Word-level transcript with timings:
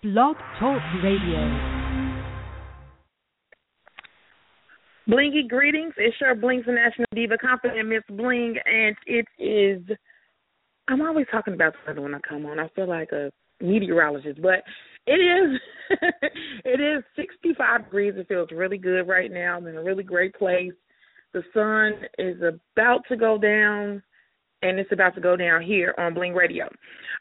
Blog 0.00 0.36
Talk 0.60 0.80
Radio. 1.02 1.40
Blingy 5.08 5.48
greetings. 5.48 5.92
It's 5.96 6.14
your 6.20 6.36
Bling's 6.36 6.66
National 6.68 7.06
Diva 7.12 7.36
Confident 7.36 7.88
Miss 7.88 8.04
Bling, 8.08 8.54
and 8.64 8.94
it 9.08 9.26
is. 9.42 9.82
I'm 10.86 11.02
always 11.02 11.26
talking 11.32 11.54
about 11.54 11.72
the 11.72 11.78
weather 11.84 12.02
when 12.02 12.14
I 12.14 12.20
come 12.20 12.46
on. 12.46 12.60
I 12.60 12.68
feel 12.76 12.88
like 12.88 13.10
a 13.10 13.32
meteorologist, 13.60 14.40
but 14.40 14.62
it 15.08 15.16
is. 15.16 15.60
it 16.64 16.80
is 16.80 17.02
65 17.16 17.86
degrees. 17.86 18.14
It 18.16 18.28
feels 18.28 18.50
really 18.52 18.78
good 18.78 19.08
right 19.08 19.32
now. 19.32 19.56
I'm 19.56 19.66
in 19.66 19.74
a 19.74 19.82
really 19.82 20.04
great 20.04 20.32
place. 20.36 20.74
The 21.32 21.42
sun 21.52 22.06
is 22.18 22.40
about 22.40 23.00
to 23.08 23.16
go 23.16 23.36
down, 23.36 24.00
and 24.62 24.78
it's 24.78 24.92
about 24.92 25.16
to 25.16 25.20
go 25.20 25.34
down 25.34 25.60
here 25.62 25.92
on 25.98 26.14
Bling 26.14 26.34
Radio. 26.34 26.68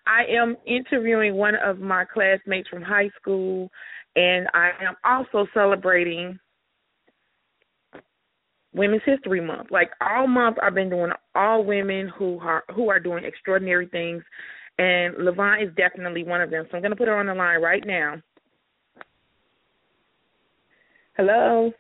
I 0.08 0.24
am 0.32 0.56
interviewing 0.66 1.36
one 1.36 1.56
of 1.56 1.80
my 1.80 2.06
classmates 2.06 2.70
from 2.70 2.82
high 2.82 3.10
school, 3.20 3.70
and 4.16 4.48
I 4.54 4.72
am 4.82 4.96
also 5.04 5.48
celebrating 5.54 6.40
Women's 8.74 9.02
History 9.06 9.42
Month. 9.42 9.68
Like 9.72 9.92
all 10.02 10.28
month, 10.28 10.58
I've 10.62 10.76
been 10.76 10.90
doing 10.90 11.12
all 11.36 11.64
women 11.64 12.12
who 12.18 12.40
are 12.40 12.64
who 12.74 12.90
are 12.90 13.00
doing 13.00 13.26
extraordinary 13.26 13.88
things, 13.88 14.24
and 14.78 15.16
Le'Vonne 15.16 15.64
is 15.64 15.74
definitely 15.76 16.24
one 16.24 16.42
of 16.42 16.50
them. 16.50 16.66
So 16.70 16.78
I'm 16.78 16.82
going 16.82 16.92
to 16.92 16.98
put 16.98 17.08
her 17.08 17.20
on 17.20 17.26
the 17.26 17.34
line 17.34 17.62
right 17.62 17.84
now. 17.86 18.22
Hello. 21.18 21.72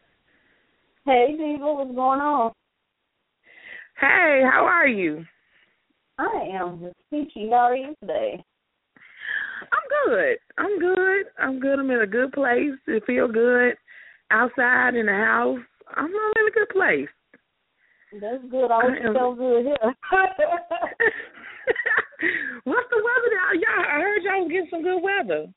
Hey, 1.05 1.35
Diva, 1.37 1.73
what's 1.73 1.95
going 1.95 2.19
on? 2.19 2.51
Hey, 3.99 4.41
how 4.51 4.65
are 4.65 4.87
you? 4.87 5.23
I 6.17 6.49
am 6.53 6.91
peachy. 7.11 7.49
How 7.49 7.69
are 7.69 7.75
you 7.75 7.95
today? 8.01 8.43
I'm 9.61 9.87
good. 10.05 10.37
I'm 10.57 10.79
good. 10.79 11.25
I'm 11.39 11.59
good. 11.59 11.79
I'm 11.79 11.91
in 11.91 12.01
a 12.01 12.07
good 12.07 12.31
place. 12.31 12.73
It 12.87 13.03
feel 13.05 13.27
good 13.27 13.75
outside 14.31 14.95
in 14.95 15.05
the 15.05 15.11
house. 15.11 15.59
I'm 15.95 16.07
in 16.07 16.47
a 16.47 16.51
good 16.51 16.69
place. 16.69 17.09
That's 18.13 18.43
good. 18.49 18.71
I 18.71 18.85
wish 18.85 18.99
it 19.01 19.13
felt 19.13 19.37
good 19.37 19.65
here. 19.65 19.77
What's 22.63 22.89
the 22.89 22.97
weather 22.97 23.31
now? 23.35 23.51
Y'all, 23.53 23.85
I 23.85 23.99
heard 24.01 24.23
y'all 24.23 24.41
was 24.41 24.51
getting 24.51 24.69
some 24.71 24.83
good 24.83 25.01
weather. 25.01 25.47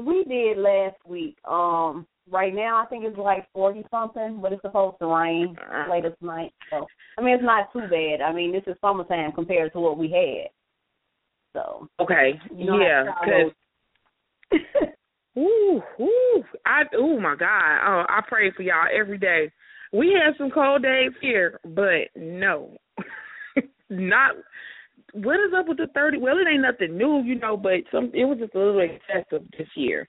We 0.00 0.24
did 0.24 0.58
last 0.58 0.96
week. 1.06 1.36
Um, 1.48 2.06
right 2.30 2.54
now 2.54 2.82
I 2.82 2.86
think 2.86 3.04
it's 3.04 3.18
like 3.18 3.46
forty 3.52 3.84
something, 3.90 4.40
but 4.40 4.52
it's 4.52 4.62
supposed 4.62 4.98
to 5.00 5.06
rain 5.06 5.56
Uh-uh. 5.60 5.90
later 5.90 6.14
tonight. 6.20 6.52
So 6.70 6.86
I 7.18 7.22
mean, 7.22 7.34
it's 7.34 7.44
not 7.44 7.72
too 7.72 7.82
bad. 7.82 8.20
I 8.20 8.32
mean, 8.32 8.52
this 8.52 8.64
is 8.66 8.76
summertime 8.80 9.32
compared 9.32 9.72
to 9.72 9.80
what 9.80 9.98
we 9.98 10.10
had. 10.10 10.50
So 11.52 11.88
Okay. 12.00 12.40
you 12.54 12.66
know 12.66 12.78
yeah, 12.78 13.04
how 13.06 13.50
because 14.50 14.60
Ooh, 15.38 15.82
ooh, 16.00 16.44
I 16.64 16.82
oh 16.96 17.18
my 17.18 17.34
God, 17.34 17.78
oh, 17.86 18.04
I 18.08 18.20
pray 18.28 18.52
for 18.52 18.62
y'all 18.62 18.86
every 18.92 19.18
day. 19.18 19.50
We 19.92 20.12
had 20.12 20.36
some 20.38 20.50
cold 20.50 20.82
days 20.82 21.12
here, 21.20 21.60
but 21.64 22.08
no, 22.16 22.76
not. 23.90 24.32
What 25.14 25.36
is 25.36 25.52
up 25.56 25.68
with 25.68 25.78
the 25.78 25.86
thirty? 25.94 26.18
Well, 26.18 26.38
it 26.38 26.48
ain't 26.50 26.62
nothing 26.62 26.98
new, 26.98 27.22
you 27.22 27.36
know, 27.36 27.56
but 27.56 27.74
some 27.92 28.10
it 28.12 28.24
was 28.24 28.38
just 28.38 28.54
a 28.54 28.58
little 28.58 28.80
excessive 28.80 29.46
this 29.56 29.68
year. 29.76 30.08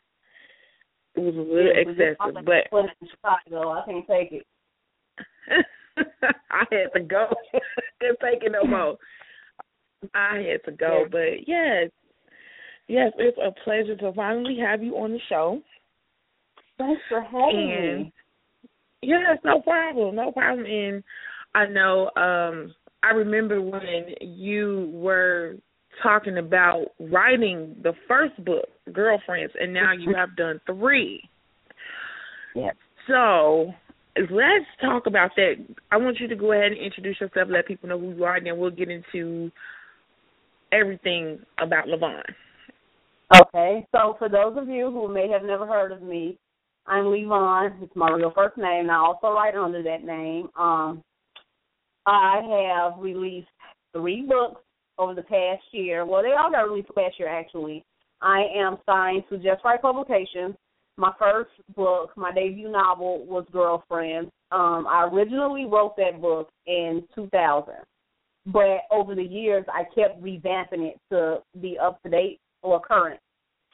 It 1.13 1.19
was 1.19 1.35
a 1.35 1.39
little 1.39 1.71
Yeah, 1.73 2.05
excessive, 2.05 2.43
but 2.43 2.69
put 2.71 2.85
in 2.85 3.07
Chicago, 3.09 3.69
I 3.71 3.85
can't 3.85 4.07
take 4.07 4.31
it. 4.31 4.45
I 6.51 6.63
had 6.71 6.91
to 6.95 6.99
go. 7.01 7.27
Couldn't 7.99 8.19
take 8.19 8.43
it 8.43 8.51
no 8.51 8.63
more. 8.67 8.97
I 10.13 10.37
had 10.37 10.63
to 10.65 10.71
go, 10.75 11.03
Yeah. 11.03 11.07
but 11.11 11.47
yes, 11.47 11.91
yes, 12.87 13.11
it's 13.17 13.37
a 13.37 13.51
pleasure 13.63 13.95
to 13.97 14.11
finally 14.13 14.57
have 14.57 14.83
you 14.83 14.97
on 14.97 15.11
the 15.11 15.19
show. 15.29 15.61
Thanks 16.77 17.01
for 17.07 17.21
having 17.21 17.71
And 17.71 17.99
me. 18.05 18.13
yes, 19.01 19.37
no 19.45 19.61
problem, 19.61 20.15
no 20.15 20.31
problem. 20.31 20.65
And 20.65 21.03
I 21.53 21.67
know, 21.67 22.11
um, 22.17 22.73
I 23.05 23.11
remember 23.11 23.61
when 23.61 24.15
you 24.21 24.89
were 24.93 25.55
talking 26.01 26.39
about 26.39 26.85
writing 26.99 27.75
the 27.83 27.93
first 28.07 28.43
book, 28.43 28.65
GurlFriends, 28.89 29.51
and 29.59 29.71
now 29.73 29.93
you 29.93 30.15
have 30.15 30.35
done 30.35 30.59
three. 30.65 31.21
Yep. 32.55 32.75
So 33.07 33.71
let's 34.17 34.65
talk 34.81 35.05
about 35.05 35.31
that. 35.35 35.53
I 35.91 35.97
want 35.97 36.19
you 36.19 36.27
to 36.27 36.35
go 36.35 36.53
ahead 36.53 36.71
and 36.71 36.81
introduce 36.81 37.21
yourself, 37.21 37.47
let 37.49 37.67
people 37.67 37.89
know 37.89 37.99
who 37.99 38.15
you 38.15 38.23
are, 38.23 38.37
and 38.37 38.47
then 38.47 38.57
we'll 38.57 38.71
get 38.71 38.89
into 38.89 39.51
everything 40.71 41.39
about 41.59 41.85
Le'Vonne. 41.85 42.23
Okay, 43.35 43.85
so 43.91 44.15
for 44.17 44.29
those 44.29 44.57
of 44.57 44.67
you 44.67 44.89
who 44.91 45.13
may 45.13 45.29
have 45.29 45.43
never 45.43 45.67
heard 45.67 45.91
of 45.91 46.01
me, 46.01 46.37
I'm 46.87 47.05
Le'Vonne. 47.05 47.83
It's 47.83 47.95
my 47.95 48.09
real 48.09 48.31
first 48.33 48.57
name. 48.57 48.81
and 48.81 48.91
I 48.91 48.95
also 48.95 49.27
write 49.27 49.55
under 49.55 49.83
that 49.83 50.03
name. 50.03 50.49
Um, 50.57 51.03
I 52.05 52.41
have 52.71 53.01
released 53.01 53.47
three 53.93 54.25
books 54.27 54.61
over 54.97 55.13
the 55.13 55.23
past 55.23 55.63
year. 55.71 56.05
Well, 56.05 56.23
they 56.23 56.31
all 56.31 56.51
got 56.51 56.69
released 56.69 56.89
last 56.95 57.19
year, 57.19 57.29
actually. 57.29 57.83
I 58.21 58.43
am 58.55 58.77
signed 58.85 59.23
to 59.29 59.37
Just 59.37 59.63
Right 59.63 59.81
Publications. 59.81 60.55
My 60.97 61.11
first 61.19 61.49
book, 61.75 62.11
my 62.15 62.31
debut 62.31 62.71
novel, 62.71 63.25
was 63.25 63.45
GurlFriend. 63.53 64.29
Um, 64.51 64.87
I 64.87 65.09
originally 65.11 65.65
wrote 65.65 65.97
that 65.97 66.21
book 66.21 66.49
in 66.67 67.03
2000, 67.13 67.73
but 68.45 68.77
over 68.91 69.15
the 69.15 69.23
years, 69.23 69.65
I 69.67 69.83
kept 69.93 70.21
revamping 70.23 70.87
it 70.87 70.99
to 71.11 71.39
be 71.59 71.77
up 71.81 72.01
to 72.03 72.09
date 72.09 72.39
or 72.61 72.79
current. 72.79 73.19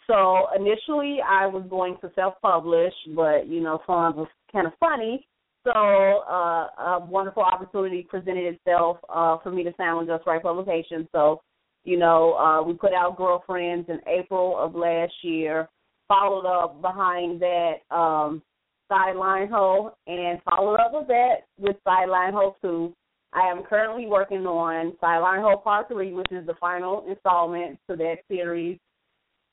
So 0.08 0.48
initially, 0.56 1.20
I 1.22 1.46
was 1.46 1.64
going 1.70 1.98
to 2.02 2.12
self-publish, 2.16 2.94
but 3.16 3.48
you 3.48 3.62
know, 3.62 3.82
funds 3.86 4.18
was 4.18 4.28
kind 4.52 4.66
of 4.66 4.74
funny. 4.80 5.28
So 5.64 5.72
uh, 5.72 6.68
a 6.78 7.06
wonderful 7.08 7.44
opportunity 7.44 8.08
presented 8.10 8.56
itself 8.56 8.98
uh, 9.14 9.38
for 9.44 9.52
me 9.52 9.64
to 9.64 9.74
sign 9.78 9.98
with 9.98 10.08
Just 10.08 10.26
Right 10.26 10.42
Publications. 10.42 11.08
So, 11.12 11.42
you 11.84 11.98
know, 12.00 12.34
uh, 12.34 12.64
we 12.64 12.74
put 12.74 12.94
out 12.94 13.18
GurlFriends 13.18 13.90
in 13.90 14.00
April 14.08 14.58
of 14.58 14.74
last 14.74 15.14
year. 15.22 15.68
Followed 16.08 16.46
up 16.46 16.82
behind 16.82 17.42
that 17.42 17.76
um, 17.90 18.42
Sideline 18.90 19.48
Hoe, 19.48 19.94
and 20.08 20.42
followed 20.44 20.76
up 20.76 20.92
with 20.92 21.08
that 21.08 21.36
with 21.58 21.78
Sideline 21.86 22.34
Hoe 22.34 22.58
Two. 22.62 22.94
I 23.32 23.50
am 23.50 23.64
currently 23.64 24.08
working 24.08 24.46
on 24.46 24.98
Sideline 25.00 25.40
Hoe 25.40 25.56
Part 25.56 25.88
Three, 25.88 26.12
which 26.12 26.32
is 26.32 26.46
the 26.46 26.56
final 26.60 27.06
installment 27.08 27.80
to 27.90 27.96
that 27.96 28.16
series. 28.28 28.78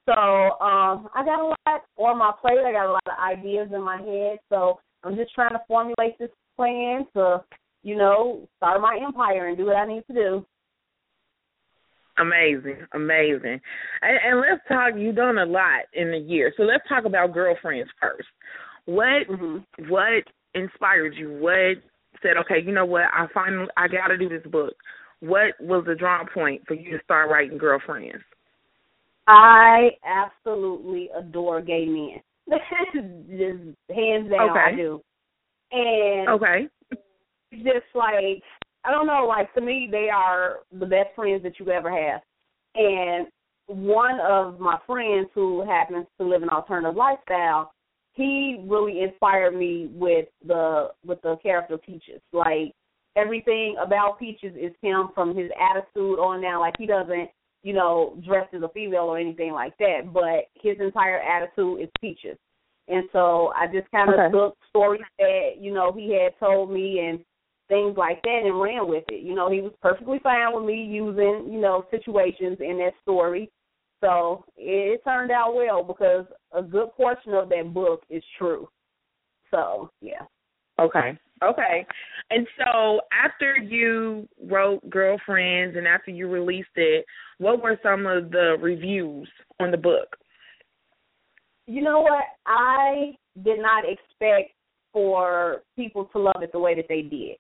So 0.07 0.15
um, 0.15 1.09
I 1.15 1.23
got 1.25 1.41
a 1.41 1.47
lot 1.47 1.83
on 1.97 2.19
my 2.19 2.33
plate. 2.41 2.59
I 2.67 2.73
got 2.73 2.89
a 2.89 2.93
lot 2.93 3.03
of 3.07 3.39
ideas 3.39 3.69
in 3.73 3.83
my 3.85 3.99
head. 3.99 4.39
So 4.49 4.81
I'm 5.05 5.17
just 5.17 5.35
trying 5.35 5.53
to 5.53 5.61
formulate 5.69 6.19
this 6.19 6.31
plan 6.57 7.07
to, 7.15 7.45
you 7.83 7.97
know, 7.97 8.49
start 8.57 8.81
my 8.81 8.99
empire 9.05 9.49
and 9.49 9.57
do 9.57 9.67
what 9.67 9.77
I 9.77 9.87
need 9.87 10.05
to 10.09 10.15
do. 10.15 10.47
Amazing, 12.19 12.79
amazing. 12.95 13.61
And, 14.03 14.19
and 14.27 14.41
let's 14.41 14.67
talk. 14.67 14.95
You've 14.97 15.15
done 15.15 15.39
a 15.39 15.47
lot 15.47 15.83
in 15.95 16.13
a 16.13 16.19
year, 16.19 16.53
so 16.57 16.65
let's 16.65 16.83
talk 16.89 17.05
about 17.05 17.33
GurlFriends 17.33 17.87
first. 18.01 18.29
What 18.87 19.29
Mm-hmm. 19.31 19.89
what 19.89 20.25
inspired 20.55 21.15
you? 21.17 21.31
What 21.39 21.77
said, 22.23 22.37
okay, 22.39 22.65
you 22.65 22.73
know 22.73 22.87
what? 22.87 23.05
I 23.13 23.27
finally 23.33 23.69
I 23.77 23.87
got 23.87 24.09
to 24.09 24.19
do 24.19 24.29
this 24.29 24.47
book. 24.51 24.75
What 25.21 25.55
was 25.61 25.85
the 25.87 25.95
drawing 25.95 26.27
point 26.33 26.63
for 26.67 26.75
you 26.75 26.97
to 26.97 27.05
start 27.05 27.31
writing 27.31 27.59
GurlFriends? 27.59 28.21
I 29.29 29.91
absolutely 30.05 31.11
adore 31.17 31.61
gay 31.61 31.85
men. 31.87 32.21
just 33.31 33.77
hands 33.95 34.31
down, 34.31 34.51
I 34.51 34.71
Okay. 34.71 34.77
do. 34.77 35.01
And 35.73 36.29
Okay. 36.29 36.69
just 37.53 37.87
like 37.95 38.43
I 38.85 38.91
don't 38.91 39.07
know, 39.07 39.27
like 39.27 39.53
to 39.55 39.61
me 39.61 39.89
they 39.91 40.09
are 40.09 40.61
the 40.73 40.87
best 40.87 41.09
friends 41.15 41.43
that 41.43 41.59
you 41.59 41.71
ever 41.71 41.91
have. 41.91 42.21
And 42.75 43.27
one 43.67 44.19
of 44.21 44.59
my 44.61 44.79
friends 44.87 45.29
who 45.35 45.65
happens 45.67 46.07
to 46.19 46.27
live 46.27 46.43
an 46.43 46.49
alternative 46.49 46.97
lifestyle, 46.97 47.73
he 48.13 48.65
really 48.67 49.03
inspired 49.03 49.55
me 49.55 49.89
with 49.93 50.27
the 50.47 50.89
with 51.05 51.21
the 51.23 51.37
character 51.43 51.77
Peaches. 51.77 52.21
Like 52.33 52.73
everything 53.17 53.77
about 53.83 54.19
Peaches 54.19 54.55
is 54.57 54.73
him 54.81 55.09
from 55.15 55.37
his 55.37 55.51
attitude 55.61 56.19
on 56.19 56.41
down. 56.41 56.61
Like 56.61 56.75
he 56.79 56.87
doesn't 56.87 57.31
you 57.63 57.73
know, 57.73 58.21
dressed 58.25 58.55
as 58.55 58.63
a 58.63 58.69
female 58.69 59.05
or 59.05 59.19
anything 59.19 59.53
like 59.53 59.77
that. 59.79 60.13
But 60.13 60.49
his 60.55 60.77
entire 60.81 61.19
attitude 61.19 61.83
is 61.83 61.89
peaches. 62.01 62.39
And 62.89 63.05
so 63.13 63.53
I 63.55 63.67
just 63.67 63.91
kind 63.91 64.09
of 64.09 64.19
Okay. 64.19 64.33
took 64.33 64.57
stories 64.69 65.03
that, 65.19 65.57
you 65.59 65.73
know, 65.73 65.93
he 65.93 66.13
had 66.13 66.39
told 66.39 66.71
me 66.71 67.01
and 67.01 67.25
things 67.69 67.97
like 67.99 68.23
that 68.23 68.43
and 68.45 68.61
ran 68.61 68.89
with 68.89 69.05
it. 69.09 69.23
You 69.23 69.35
know, 69.35 69.51
he 69.51 69.61
was 69.61 69.73
perfectly 69.83 70.19
fine 70.21 70.55
with 70.55 70.65
me 70.65 70.83
using, 70.85 71.53
you 71.53 71.61
know, 71.61 71.85
situations 71.91 72.59
in 72.61 72.79
that 72.79 72.95
story. 73.03 73.51
So 74.01 74.45
it, 74.57 74.95
it 74.95 75.05
turned 75.05 75.31
out 75.31 75.55
well 75.55 75.83
because 75.83 76.25
a 76.53 76.63
good 76.63 76.95
portion 76.97 77.35
of 77.35 77.49
that 77.51 77.75
book 77.75 78.03
is 78.09 78.23
true. 78.39 78.69
So, 79.51 79.91
yeah. 80.01 80.23
Okay. 80.81 81.19
Okay. 81.43 81.87
And 82.31 82.47
so 82.59 83.01
after 83.13 83.57
you 83.57 84.29
wrote 84.43 84.89
GurlFriends 84.91 85.79
and 85.79 85.87
after 85.87 86.11
you 86.11 86.29
released 86.29 86.69
it, 86.77 87.05
what 87.39 87.63
were 87.63 87.79
some 87.83 88.07
of 88.07 88.31
the 88.31 88.57
reviews 88.61 89.29
on 89.61 89.71
the 89.71 89.77
book? 89.77 90.17
You 91.67 91.83
know 91.83 92.01
what? 92.01 92.25
I 92.47 93.17
did 93.45 93.61
not 93.61 93.85
expect 93.85 94.53
for 94.93 95.63
people 95.77 96.07
to 96.07 96.19
love 96.19 96.43
it 96.43 96.51
the 96.53 96.59
way 96.59 96.75
that 96.75 96.87
they 96.89 97.03
did. 97.03 97.37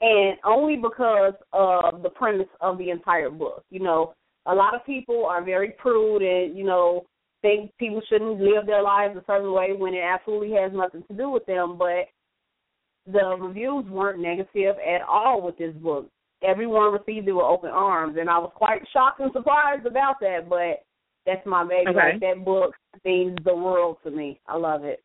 And 0.00 0.38
only 0.44 0.76
because 0.76 1.34
of 1.52 2.02
the 2.02 2.10
premise 2.10 2.48
of 2.60 2.78
the 2.78 2.90
entire 2.90 3.30
book. 3.30 3.64
You 3.70 3.80
know, 3.80 4.14
a 4.46 4.54
lot 4.54 4.74
of 4.74 4.86
people 4.86 5.26
are 5.26 5.44
very 5.44 5.74
prude 5.78 6.22
and, 6.22 6.56
you 6.56 6.64
know, 6.64 7.04
think 7.42 7.70
people 7.78 8.02
shouldn't 8.08 8.40
live 8.40 8.66
their 8.66 8.82
lives 8.82 9.16
a 9.16 9.24
certain 9.26 9.52
way 9.52 9.72
when 9.76 9.94
it 9.94 10.02
absolutely 10.02 10.52
has 10.52 10.72
nothing 10.72 11.02
to 11.08 11.14
do 11.14 11.30
with 11.30 11.44
them. 11.46 11.76
But 11.78 12.06
the 13.06 13.36
reviews 13.38 13.84
weren't 13.86 14.20
negative 14.20 14.76
at 14.78 15.02
all 15.08 15.42
with 15.42 15.58
this 15.58 15.74
book. 15.74 16.08
Everyone 16.42 16.92
received 16.92 17.28
it 17.28 17.32
with 17.32 17.44
open 17.44 17.70
arms, 17.70 18.16
and 18.18 18.30
I 18.30 18.38
was 18.38 18.52
quite 18.54 18.82
shocked 18.92 19.20
and 19.20 19.32
surprised 19.32 19.86
about 19.86 20.16
that. 20.20 20.48
But 20.48 20.84
that's 21.26 21.44
my 21.46 21.64
baby. 21.64 21.90
Okay. 21.90 22.12
Like, 22.12 22.20
that 22.20 22.44
book 22.44 22.74
means 23.04 23.38
the 23.44 23.54
world 23.54 23.98
to 24.04 24.10
me. 24.10 24.40
I 24.46 24.56
love 24.56 24.84
it. 24.84 25.02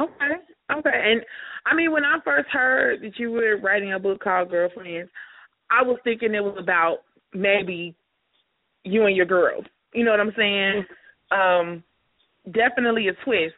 Okay. 0.00 0.34
Okay. 0.74 1.12
And 1.12 1.22
I 1.66 1.74
mean 1.74 1.92
when 1.92 2.04
I 2.04 2.18
first 2.24 2.48
heard 2.50 3.02
that 3.02 3.18
you 3.18 3.30
were 3.30 3.58
writing 3.58 3.92
a 3.92 3.98
book 3.98 4.20
called 4.22 4.50
GurlFriends, 4.50 5.08
I 5.70 5.82
was 5.82 5.98
thinking 6.04 6.34
it 6.34 6.42
was 6.42 6.56
about 6.58 6.98
maybe 7.34 7.94
you 8.84 9.04
and 9.06 9.16
your 9.16 9.26
girls. 9.26 9.64
You 9.92 10.04
know 10.04 10.10
what 10.10 10.20
I'm 10.20 10.32
saying? 10.36 10.84
Um 11.30 11.84
definitely 12.52 13.08
a 13.08 13.24
twist 13.24 13.54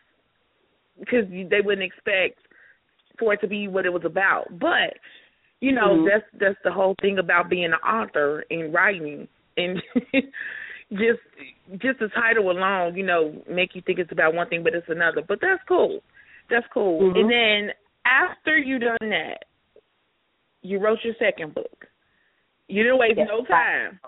because 0.99 1.25
they 1.31 1.61
wouldn't 1.65 1.87
expect 1.87 2.39
for 3.19 3.33
it 3.35 3.41
to 3.41 3.47
be 3.47 3.69
what 3.69 3.87
it 3.87 3.93
was 3.93 4.05
about. 4.05 4.47
But 4.59 4.99
you 5.61 5.73
know, 5.73 5.97
Mhm. 5.97 6.09
that's 6.11 6.25
that's 6.35 6.59
the 6.65 6.73
whole 6.73 6.95
thing 7.01 7.19
about 7.19 7.49
being 7.49 7.65
an 7.67 7.75
author 7.75 8.45
and 8.51 8.75
writing 8.75 9.29
and 9.57 9.81
just 10.93 11.21
just 11.79 11.99
the 12.01 12.09
title 12.09 12.51
alone, 12.51 12.97
you 12.97 13.05
know, 13.05 13.43
make 13.49 13.75
you 13.75 13.81
think 13.83 13.99
it's 13.99 14.13
about 14.13 14.35
one 14.35 14.49
thing 14.49 14.63
but 14.63 14.75
it's 14.75 14.89
another. 14.89 15.23
But 15.23 15.41
that's 15.41 15.63
cool. 15.67 16.03
That's 16.51 16.67
cool. 16.73 17.01
Mhm. 17.01 17.19
And 17.21 17.31
then 17.31 17.73
after 18.05 18.59
you 18.59 18.79
done 18.79 18.97
that, 19.01 19.45
you 20.63 20.79
wrote 20.79 21.03
your 21.05 21.15
second 21.19 21.55
book. 21.55 21.87
You 22.69 22.83
didn't 22.83 22.99
waste 22.99 23.17
Yes. 23.19 23.29
no 23.29 23.45
time. 23.45 24.01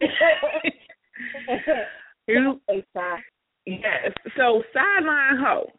you 2.26 2.60
yes. 3.66 4.12
So 4.36 4.62
sideline 4.72 5.36
hoe. 5.36 5.70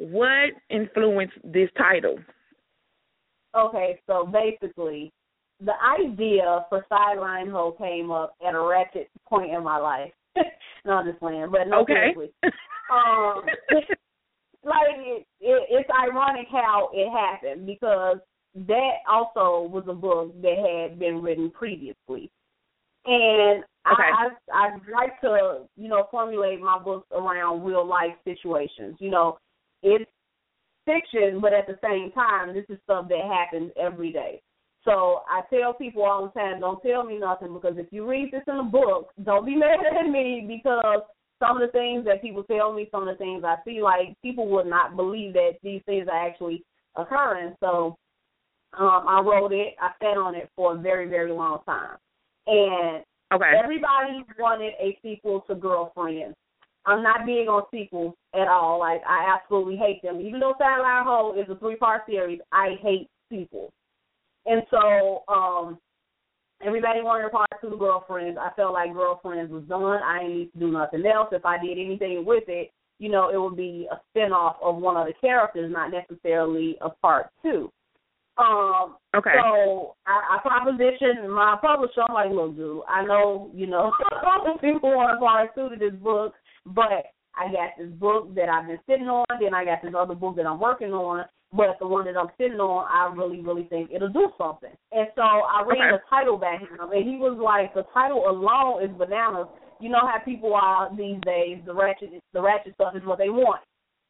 What 0.00 0.54
influenced 0.70 1.34
this 1.44 1.68
title? 1.76 2.18
Okay, 3.54 4.00
so 4.06 4.24
basically, 4.24 5.12
the 5.60 5.74
idea 6.00 6.64
for 6.70 6.86
Sideline 6.88 7.50
Hoe 7.50 7.72
came 7.72 8.10
up 8.10 8.34
at 8.46 8.54
a 8.54 8.60
ratchet 8.60 9.10
point 9.28 9.52
in 9.52 9.62
my 9.62 9.76
life. 9.76 10.12
no, 10.86 10.92
I'm 10.92 11.06
just 11.06 11.18
playing, 11.18 11.48
but 11.52 11.68
no, 11.68 11.82
Okay. 11.82 12.14
Um, 12.90 13.42
like 14.64 14.88
it, 14.96 15.26
it, 15.40 15.66
it's 15.68 15.90
ironic 15.90 16.46
how 16.50 16.88
it 16.94 17.10
happened 17.10 17.66
because 17.66 18.16
that 18.54 18.92
also 19.06 19.68
was 19.68 19.84
a 19.86 19.92
book 19.92 20.34
that 20.40 20.88
had 20.88 20.98
been 20.98 21.20
written 21.20 21.50
previously, 21.50 22.30
and 23.04 23.64
Okay. 23.86 24.02
I, 24.02 24.28
I 24.52 24.66
I 24.66 24.92
like 24.92 25.20
to 25.22 25.66
you 25.76 25.88
know 25.88 26.06
formulate 26.10 26.60
my 26.60 26.78
books 26.78 27.06
around 27.12 27.64
real 27.64 27.86
life 27.86 28.14
situations. 28.24 28.96
You 28.98 29.10
know, 29.10 29.38
it's 29.82 30.10
fiction, 30.84 31.40
but 31.40 31.52
at 31.52 31.66
the 31.66 31.78
same 31.82 32.12
time, 32.12 32.54
this 32.54 32.64
is 32.68 32.78
stuff 32.84 33.08
that 33.08 33.24
happens 33.24 33.70
every 33.80 34.12
day. 34.12 34.42
So 34.84 35.20
I 35.28 35.42
tell 35.54 35.74
people 35.74 36.02
all 36.02 36.26
the 36.26 36.40
time, 36.40 36.60
don't 36.60 36.82
tell 36.82 37.04
me 37.04 37.18
nothing 37.18 37.52
because 37.52 37.76
if 37.76 37.86
you 37.90 38.08
read 38.08 38.30
this 38.32 38.42
in 38.48 38.56
a 38.56 38.64
book, 38.64 39.10
don't 39.24 39.44
be 39.44 39.56
mad 39.56 39.78
at 39.86 40.08
me 40.08 40.44
because 40.48 41.02
some 41.38 41.60
of 41.60 41.66
the 41.66 41.72
things 41.72 42.04
that 42.06 42.22
people 42.22 42.42
tell 42.44 42.72
me, 42.72 42.88
some 42.90 43.06
of 43.06 43.14
the 43.14 43.18
things 43.18 43.44
I 43.44 43.56
see, 43.64 43.82
like 43.82 44.16
people 44.22 44.48
would 44.48 44.66
not 44.66 44.96
believe 44.96 45.34
that 45.34 45.52
these 45.62 45.82
things 45.86 46.08
are 46.10 46.26
actually 46.26 46.64
occurring. 46.96 47.54
So 47.60 47.96
um, 48.78 49.04
I 49.08 49.20
wrote 49.20 49.52
it, 49.52 49.74
I 49.80 49.90
sat 50.00 50.16
on 50.16 50.34
it 50.34 50.48
for 50.56 50.76
a 50.76 50.78
very, 50.78 51.08
very 51.08 51.32
long 51.32 51.60
time. 51.66 51.96
And 52.46 53.04
Okay. 53.32 53.52
Everybody 53.62 54.24
wanted 54.38 54.72
a 54.80 54.98
sequel 55.02 55.42
to 55.42 55.54
GurlFriends. 55.54 56.34
I'm 56.86 57.02
not 57.02 57.26
big 57.26 57.48
on 57.48 57.62
sequels 57.70 58.14
at 58.34 58.48
all. 58.48 58.78
Like 58.78 59.02
I 59.08 59.34
absolutely 59.34 59.76
hate 59.76 60.02
them. 60.02 60.20
Even 60.20 60.40
though 60.40 60.54
Sideline 60.58 61.04
Hoe 61.04 61.34
is 61.38 61.48
a 61.50 61.58
three 61.58 61.76
part 61.76 62.02
series, 62.08 62.40
I 62.52 62.76
hate 62.82 63.08
sequels. 63.30 63.72
And 64.46 64.62
so, 64.70 65.22
um, 65.28 65.78
everybody 66.64 67.00
wanted 67.02 67.30
part 67.30 67.48
two 67.60 67.70
to 67.70 67.76
GurlFriends. 67.76 68.38
I 68.38 68.50
felt 68.56 68.72
like 68.72 68.90
GurlFriends 68.90 69.50
was 69.50 69.64
done. 69.68 70.00
I 70.02 70.20
didn't 70.20 70.36
need 70.38 70.52
to 70.52 70.58
do 70.58 70.72
nothing 70.72 71.04
else. 71.06 71.28
If 71.32 71.44
I 71.44 71.58
did 71.58 71.78
anything 71.78 72.24
with 72.24 72.44
it, 72.48 72.70
you 72.98 73.08
know, 73.08 73.30
it 73.30 73.40
would 73.40 73.56
be 73.56 73.88
a 73.90 74.00
spin 74.10 74.32
off 74.32 74.56
of 74.62 74.76
one 74.76 74.96
of 74.96 75.06
the 75.06 75.14
characters, 75.20 75.72
not 75.72 75.90
necessarily 75.90 76.76
a 76.80 76.90
part 76.90 77.28
two. 77.42 77.70
Um, 78.38 78.96
Okay. 79.14 79.34
so 79.34 79.96
I, 80.06 80.38
I 80.38 80.48
propositioned 80.48 81.28
my 81.34 81.56
publisher. 81.60 82.02
I'm 82.08 82.14
like, 82.14 82.30
look, 82.30 82.56
dude, 82.56 82.82
I 82.88 83.04
know, 83.04 83.50
you 83.52 83.66
know, 83.66 83.92
people 84.60 84.94
want 84.94 85.16
a 85.16 85.18
part 85.18 85.54
two 85.54 85.68
to 85.68 85.76
this 85.76 85.98
book, 86.00 86.34
but 86.66 87.12
I 87.36 87.46
got 87.52 87.78
this 87.78 87.90
book 87.98 88.34
that 88.34 88.48
I've 88.48 88.66
been 88.66 88.78
sitting 88.88 89.08
on, 89.08 89.26
then 89.40 89.54
I 89.54 89.64
got 89.64 89.82
this 89.82 89.94
other 89.96 90.14
book 90.14 90.36
that 90.36 90.46
I'm 90.46 90.60
working 90.60 90.92
on. 90.92 91.26
But 91.52 91.78
the 91.80 91.86
one 91.88 92.04
that 92.04 92.16
I'm 92.16 92.30
sitting 92.38 92.60
on, 92.60 92.86
I 92.86 93.12
really, 93.12 93.40
really 93.40 93.64
think 93.64 93.90
it'll 93.92 94.08
do 94.08 94.30
something. 94.38 94.70
And 94.92 95.08
so 95.16 95.22
I 95.22 95.64
read 95.66 95.80
Okay. 95.82 95.90
the 95.90 96.02
title 96.08 96.36
back 96.36 96.60
him, 96.60 96.68
and 96.78 97.08
he 97.08 97.16
was 97.16 97.38
like, 97.42 97.74
the 97.74 97.82
title 97.92 98.28
alone 98.30 98.84
is 98.84 98.96
bananas. 98.96 99.48
You 99.80 99.88
know 99.88 100.06
how 100.06 100.18
people 100.24 100.54
are 100.54 100.94
these 100.94 101.18
days. 101.22 101.58
The 101.66 101.74
ratchet, 101.74 102.10
the 102.32 102.40
ratchet 102.40 102.74
stuff 102.74 102.94
is 102.94 103.02
what 103.04 103.18
they 103.18 103.30
want. 103.30 103.62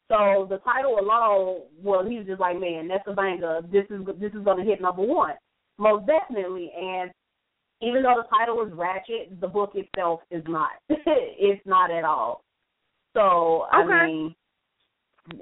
So 0.08 0.46
the 0.50 0.58
title 0.58 0.98
alone, 0.98 1.62
well, 1.80 2.04
he 2.04 2.18
was 2.18 2.26
just 2.26 2.40
like, 2.40 2.58
man, 2.58 2.88
that's 2.88 3.06
a 3.06 3.14
banger. 3.14 3.60
This 3.70 3.86
is 3.88 4.04
this 4.18 4.32
is 4.34 4.44
gonna 4.44 4.64
hit 4.64 4.82
number 4.82 5.02
one, 5.02 5.34
most 5.78 6.04
definitely. 6.06 6.72
And 6.76 7.10
even 7.82 8.02
though 8.02 8.22
the 8.22 8.36
title 8.36 8.64
is 8.66 8.72
ratchet, 8.72 9.40
the 9.40 9.48
book 9.48 9.72
itself 9.74 10.20
is 10.30 10.42
not. 10.46 10.72
it's 10.88 11.64
not 11.66 11.90
at 11.90 12.04
all. 12.04 12.44
So 13.14 13.66
I 13.72 14.06
mean, 14.06 14.34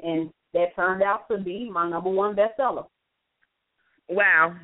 and 0.02 0.30
that 0.54 0.74
turned 0.76 1.02
out 1.02 1.28
to 1.30 1.38
be 1.38 1.70
my 1.70 1.88
number 1.88 2.10
one 2.10 2.36
bestseller. 2.36 2.86
Wow. 4.08 4.54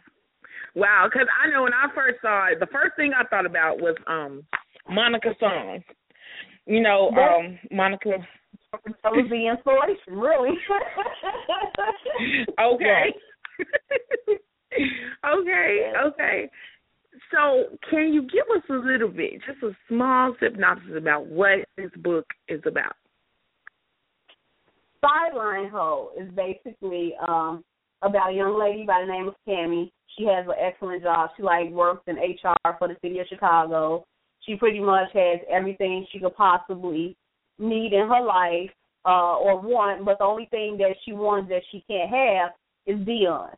Wow, 0.74 1.08
because 1.10 1.28
I 1.42 1.50
know 1.50 1.62
when 1.62 1.72
I 1.72 1.86
first 1.94 2.20
saw 2.20 2.46
it, 2.50 2.58
the 2.58 2.66
first 2.66 2.96
thing 2.96 3.12
I 3.14 3.24
thought 3.24 3.46
about 3.46 3.80
was 3.80 3.96
um 4.06 4.42
Monica's 4.88 5.36
song. 5.38 5.82
You 6.66 6.80
know, 6.80 7.10
um 7.10 7.58
Monica 7.70 8.26
That 8.72 9.12
was 9.12 9.26
the 9.30 9.48
inspiration, 9.48 10.18
really. 10.18 10.56
Okay. 12.60 13.14
okay, 15.24 15.92
okay. 16.04 16.50
So 17.34 17.76
can 17.90 18.12
you 18.12 18.22
give 18.22 18.44
us 18.54 18.62
a 18.70 18.74
little 18.74 19.08
bit, 19.08 19.32
just 19.46 19.62
a 19.62 19.76
small 19.88 20.34
synopsis 20.40 20.92
about 20.96 21.26
what 21.26 21.60
this 21.76 21.90
book 21.96 22.26
is 22.48 22.60
about? 22.66 22.94
Sideline 25.00 25.68
Hoe 25.68 26.10
is 26.18 26.30
basically 26.34 27.14
um 27.26 27.64
about 28.02 28.30
a 28.30 28.34
young 28.34 28.58
lady 28.58 28.84
by 28.86 29.00
the 29.00 29.12
name 29.12 29.28
of 29.28 29.34
Tammy. 29.48 29.92
She 30.16 30.24
has 30.26 30.46
an 30.46 30.54
excellent 30.60 31.02
job. 31.02 31.30
She 31.36 31.42
like 31.42 31.70
works 31.70 32.02
in 32.06 32.16
HR 32.16 32.76
for 32.78 32.88
the 32.88 32.96
city 33.02 33.18
of 33.18 33.26
Chicago. 33.26 34.04
She 34.40 34.56
pretty 34.56 34.80
much 34.80 35.08
has 35.14 35.40
everything 35.50 36.06
she 36.12 36.20
could 36.20 36.36
possibly 36.36 37.16
need 37.58 37.92
in 37.92 38.08
her 38.08 38.24
life 38.24 38.70
uh 39.06 39.36
or 39.38 39.60
want, 39.60 40.04
but 40.04 40.18
the 40.18 40.24
only 40.24 40.46
thing 40.46 40.76
that 40.78 40.94
she 41.04 41.12
wants 41.12 41.48
that 41.48 41.62
she 41.72 41.84
can't 41.88 42.10
have 42.10 42.52
is 42.86 43.04
Dion. 43.04 43.50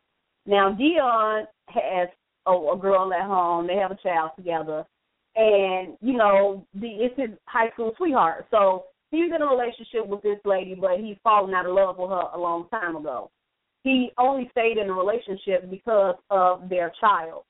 Now 0.45 0.71
Dion 0.71 1.45
has 1.67 2.09
a, 2.47 2.51
a 2.51 2.77
girl 2.77 3.13
at 3.13 3.27
home. 3.27 3.67
They 3.67 3.75
have 3.75 3.91
a 3.91 3.95
child 3.95 4.31
together, 4.35 4.85
and 5.35 5.97
you 6.01 6.13
know 6.17 6.65
the 6.73 6.87
it's 6.87 7.19
his 7.19 7.29
high 7.45 7.69
school 7.71 7.93
sweetheart. 7.97 8.47
So 8.51 8.85
he's 9.11 9.31
in 9.33 9.41
a 9.41 9.45
relationship 9.45 10.07
with 10.07 10.21
this 10.23 10.39
lady, 10.45 10.75
but 10.79 10.99
he's 10.99 11.17
fallen 11.23 11.53
out 11.53 11.65
of 11.65 11.75
love 11.75 11.97
with 11.97 12.09
her 12.09 12.29
a 12.33 12.39
long 12.39 12.67
time 12.69 12.95
ago. 12.95 13.29
He 13.83 14.11
only 14.17 14.49
stayed 14.51 14.77
in 14.77 14.89
a 14.89 14.93
relationship 14.93 15.69
because 15.69 16.15
of 16.29 16.67
their 16.69 16.91
child. 16.99 17.43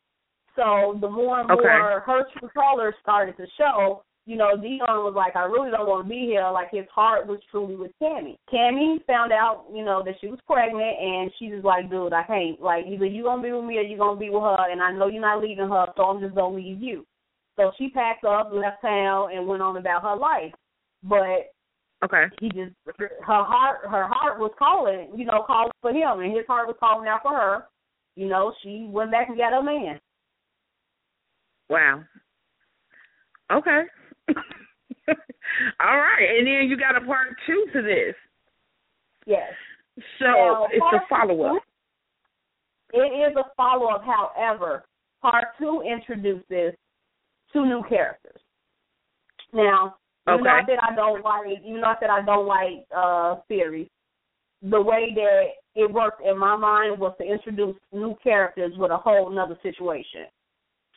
So 0.55 0.97
the 0.99 1.09
more 1.09 1.39
and 1.39 1.51
Okay. 1.51 1.63
more 1.63 1.99
her 2.05 2.23
true 2.33 2.49
colors 2.49 2.95
started 3.01 3.37
to 3.37 3.45
show, 3.57 4.03
you 4.27 4.35
know, 4.35 4.57
Dion 4.57 5.07
was 5.07 5.13
like, 5.15 5.37
I 5.37 5.45
really 5.45 5.71
don't 5.71 5.87
want 5.87 6.03
to 6.03 6.09
be 6.09 6.27
here. 6.27 6.43
Like 6.51 6.67
his 6.69 6.85
heart 6.93 7.25
was 7.27 7.39
truly 7.49 7.77
with 7.77 7.91
Cammy. 8.01 8.35
Cammy 8.51 9.03
found 9.07 9.31
out, 9.31 9.63
you 9.73 9.85
know, 9.85 10.03
that 10.03 10.15
she 10.19 10.27
was 10.27 10.39
pregnant, 10.45 10.99
and 10.99 11.31
she 11.39 11.47
was 11.55 11.63
like, 11.63 11.89
dude, 11.89 12.11
I 12.11 12.23
can't. 12.23 12.61
Like 12.61 12.85
either 12.85 13.05
you 13.05 13.23
gonna 13.23 13.41
be 13.41 13.53
with 13.53 13.63
me 13.63 13.77
or 13.77 13.87
you 13.87 13.97
gonna 13.97 14.19
be 14.19 14.29
with 14.29 14.43
her, 14.43 14.69
and 14.69 14.83
I 14.83 14.91
know 14.91 15.07
you're 15.07 15.21
not 15.21 15.41
leaving 15.41 15.69
her, 15.69 15.85
so 15.95 16.03
I'm 16.03 16.19
just 16.19 16.35
gonna 16.35 16.57
leave 16.57 16.83
you. 16.83 17.07
So 17.55 17.71
she 17.77 17.87
packed 17.87 18.25
up, 18.25 18.51
left 18.51 18.81
town, 18.81 19.29
and 19.33 19.47
went 19.47 19.63
on 19.63 19.77
about 19.77 20.03
her 20.03 20.17
life. 20.17 20.53
But 21.03 21.55
Okay. 22.03 22.25
he 22.41 22.49
just 22.49 22.75
her 22.85 23.09
heart 23.25 23.79
her 23.89 24.07
heart 24.07 24.39
was 24.39 24.51
calling, 24.59 25.09
you 25.15 25.23
know, 25.23 25.43
calling 25.47 25.71
for 25.81 25.91
him, 25.91 26.19
and 26.19 26.35
his 26.35 26.45
heart 26.47 26.67
was 26.67 26.75
calling 26.81 27.07
out 27.07 27.23
for 27.23 27.31
her. 27.31 27.63
You 28.17 28.27
know, 28.27 28.53
she 28.61 28.89
went 28.91 29.11
back 29.11 29.29
and 29.29 29.37
got 29.37 29.53
her 29.53 29.63
man. 29.63 30.01
Wow. 31.69 32.03
Okay. 33.53 33.83
All 35.79 35.97
right, 35.97 36.35
and 36.37 36.47
then 36.47 36.69
you 36.69 36.77
got 36.77 37.01
a 37.01 37.05
part 37.05 37.29
two 37.45 37.65
to 37.73 37.81
this. 37.81 38.15
Yes. 39.25 39.51
So 40.19 40.25
Now, 40.25 40.67
it's 40.71 40.85
a 40.93 40.99
follow 41.09 41.55
up. 41.55 41.63
It 42.93 43.31
is 43.31 43.35
a 43.35 43.43
follow 43.55 43.87
up. 43.87 44.03
However, 44.03 44.85
part 45.21 45.45
two 45.57 45.81
introduces 45.81 46.73
two 47.53 47.65
new 47.65 47.83
characters. 47.89 48.39
Now, 49.53 49.95
even 50.27 50.41
Okay. 50.41 50.49
not 50.49 50.67
that 50.67 50.83
I 50.83 50.95
don't 50.95 51.23
like, 51.23 51.47
even 51.47 51.81
not 51.81 51.99
that 52.01 52.09
I 52.09 52.21
don't 52.21 52.45
like 52.45 52.85
uh 52.95 53.37
series, 53.47 53.89
the 54.61 54.81
way 54.81 55.13
that 55.15 55.43
it 55.75 55.91
worked 55.91 56.21
in 56.25 56.37
my 56.37 56.55
mind 56.55 56.99
was 56.99 57.15
to 57.19 57.25
introduce 57.25 57.75
new 57.91 58.15
characters 58.23 58.73
with 58.77 58.91
a 58.91 58.97
whole 58.97 59.29
nother 59.29 59.57
situation. 59.61 60.27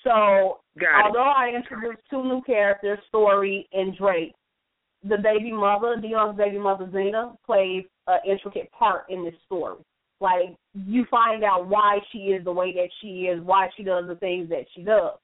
So 0.04 0.60
although 1.04 1.32
I 1.36 1.52
introduced 1.54 2.00
two 2.08 2.24
new 2.24 2.42
characters, 2.42 2.98
Story 3.08 3.68
and 3.72 3.96
Drake, 3.96 4.34
the 5.02 5.18
baby 5.18 5.52
mother, 5.52 5.96
Dion's 6.00 6.36
baby 6.36 6.58
mother 6.58 6.88
Zena, 6.92 7.34
plays 7.44 7.84
an 8.06 8.18
intricate 8.26 8.70
part 8.72 9.04
in 9.08 9.24
this 9.24 9.34
story. 9.46 9.78
Like 10.20 10.56
you 10.74 11.06
find 11.10 11.42
out 11.44 11.66
why 11.66 11.98
she 12.12 12.18
is 12.18 12.44
the 12.44 12.52
way 12.52 12.72
that 12.74 12.88
she 13.00 13.22
is, 13.22 13.42
why 13.42 13.68
she 13.76 13.82
does 13.82 14.04
the 14.06 14.16
things 14.16 14.48
that 14.50 14.66
she 14.74 14.82
does. 14.82 15.18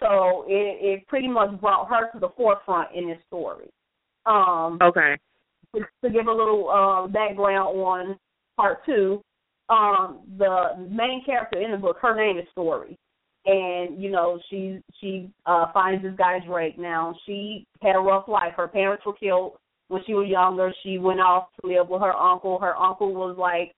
So 0.00 0.44
it, 0.48 1.00
it 1.00 1.06
pretty 1.06 1.28
much 1.28 1.58
brought 1.60 1.88
her 1.88 2.10
to 2.12 2.18
the 2.18 2.28
forefront 2.36 2.88
in 2.94 3.08
this 3.08 3.18
story. 3.26 3.70
Um, 4.26 4.78
Okay. 4.82 5.16
to, 5.74 5.80
to 6.02 6.10
give 6.10 6.26
a 6.26 6.32
little 6.32 6.68
uh, 6.68 7.06
background 7.08 7.78
on 7.78 8.18
part 8.56 8.84
two, 8.84 9.22
um, 9.70 10.20
the 10.38 10.86
main 10.90 11.22
character 11.24 11.60
in 11.60 11.70
the 11.70 11.78
book, 11.78 11.96
her 12.02 12.14
name 12.14 12.38
is 12.38 12.44
Story, 12.52 12.98
and 13.46 14.02
you 14.02 14.10
know 14.10 14.40
she 14.48 14.80
she 15.00 15.30
uh, 15.46 15.72
finds 15.72 16.02
this 16.02 16.14
guy 16.16 16.38
Drake. 16.46 16.78
Now 16.78 17.14
she 17.26 17.66
had 17.82 17.96
a 17.96 18.00
rough 18.00 18.28
life. 18.28 18.52
Her 18.56 18.68
parents 18.68 19.04
were 19.04 19.14
killed 19.14 19.52
when 19.88 20.02
she 20.06 20.14
was 20.14 20.28
younger. 20.28 20.72
She 20.82 20.98
went 20.98 21.20
off 21.20 21.48
to 21.60 21.66
live 21.66 21.88
with 21.88 22.00
her 22.00 22.14
uncle. 22.14 22.58
Her 22.58 22.76
uncle 22.76 23.12
was 23.12 23.36
like 23.38 23.74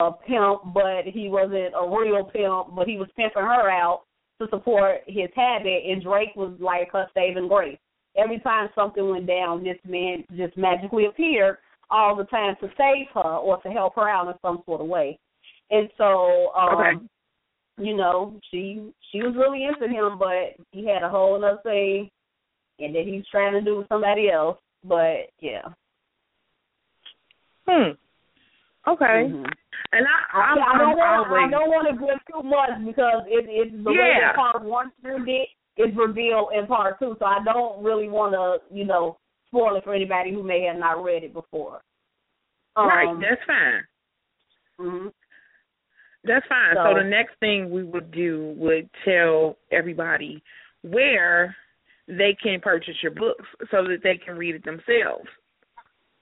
a 0.00 0.12
pimp, 0.12 0.74
but 0.74 1.04
he 1.04 1.28
wasn't 1.28 1.74
a 1.74 1.86
real 1.86 2.24
pimp, 2.24 2.74
but 2.74 2.88
he 2.88 2.96
was 2.96 3.08
pimping 3.16 3.42
her 3.42 3.70
out 3.70 4.04
to 4.40 4.48
support 4.50 5.02
his 5.06 5.28
habit. 5.36 5.82
And 5.86 6.02
Drake 6.02 6.34
was 6.34 6.56
like 6.60 6.90
her 6.92 7.06
saving 7.14 7.48
grace 7.48 7.78
every 8.16 8.38
time 8.40 8.68
something 8.74 9.08
went 9.08 9.26
down, 9.26 9.64
this 9.64 9.78
man 9.86 10.24
just 10.36 10.56
magically 10.56 11.06
appeared 11.06 11.58
all 11.90 12.16
the 12.16 12.24
time 12.24 12.54
to 12.60 12.68
save 12.76 13.06
her 13.14 13.20
or 13.20 13.60
to 13.62 13.68
help 13.68 13.94
her 13.96 14.08
out 14.08 14.28
in 14.28 14.34
some 14.42 14.62
sort 14.64 14.80
of 14.80 14.86
way. 14.86 15.18
And 15.70 15.88
so, 15.96 16.52
um, 16.54 16.74
Okay. 16.76 17.06
You 17.78 17.96
know, 17.96 18.38
she 18.50 18.90
she 19.10 19.18
was 19.18 19.34
really 19.36 19.64
into 19.64 19.88
him, 19.88 20.18
but 20.18 20.54
he 20.70 20.86
had 20.86 21.02
a 21.02 21.08
whole 21.08 21.36
other 21.36 21.58
thing, 21.62 22.10
and 22.78 22.94
that 22.94 23.04
he's 23.04 23.26
trying 23.30 23.52
to 23.52 23.60
do 23.60 23.78
with 23.78 23.88
somebody 23.88 24.30
else. 24.30 24.58
But 24.84 25.30
yeah, 25.40 25.62
Hmm. 27.66 27.92
Okay. 28.86 29.30
Mhm. 29.32 29.50
And 29.92 30.06
I, 30.06 30.38
I, 30.38 30.40
I'm, 30.42 30.58
I 30.58 30.78
don't 30.78 30.90
I'm 30.90 30.96
want 30.98 31.32
I 31.32 31.50
don't 31.50 31.70
want 31.70 31.88
to 31.88 31.94
give 31.94 32.18
too 32.30 32.42
much 32.42 32.84
because 32.84 33.22
it, 33.26 33.46
it's 33.48 33.84
the 33.84 33.90
way 33.90 34.18
that 34.20 34.34
part 34.36 34.62
one 34.62 34.92
ended 35.04 35.28
it 35.28 35.48
is 35.82 35.96
revealed 35.96 36.50
in 36.52 36.66
part 36.66 36.98
two, 36.98 37.16
so 37.18 37.24
I 37.24 37.38
don't 37.44 37.82
really 37.82 38.08
want 38.08 38.32
to 38.32 38.74
you 38.74 38.84
know 38.84 39.16
spoil 39.46 39.76
it 39.76 39.84
for 39.84 39.94
anybody 39.94 40.32
who 40.32 40.42
may 40.42 40.62
have 40.64 40.76
not 40.76 41.02
read 41.02 41.24
it 41.24 41.32
before. 41.32 41.80
Um, 42.76 42.88
right. 42.88 43.16
That's 43.20 43.40
fine. 43.46 43.82
mhm. 44.80 45.12
That's 46.24 46.46
fine. 46.46 46.74
So, 46.74 46.92
So- 46.92 46.98
the 47.02 47.08
next 47.08 47.38
thing 47.40 47.70
we 47.70 47.82
would 47.84 48.10
do 48.10 48.54
would 48.56 48.88
tell 49.04 49.56
everybody 49.70 50.42
where 50.82 51.54
they 52.08 52.34
can 52.42 52.60
purchase 52.60 53.02
your 53.02 53.12
books 53.12 53.44
so 53.70 53.84
that 53.84 54.02
they 54.02 54.16
can 54.18 54.36
read 54.36 54.54
it 54.54 54.64
themselves. 54.64 55.28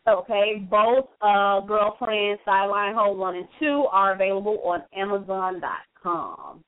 Okay, 0.09 0.57
both 0.69 1.09
uh, 1.21 1.61
GurlFriend 1.63 2.37
Sideline 2.45 2.95
Hoe 2.95 3.13
1 3.13 3.37
and 3.37 3.49
2 3.61 3.87
are 3.93 4.13
available 4.15 4.61
on 4.65 4.83
Amazon.com. 4.97 6.65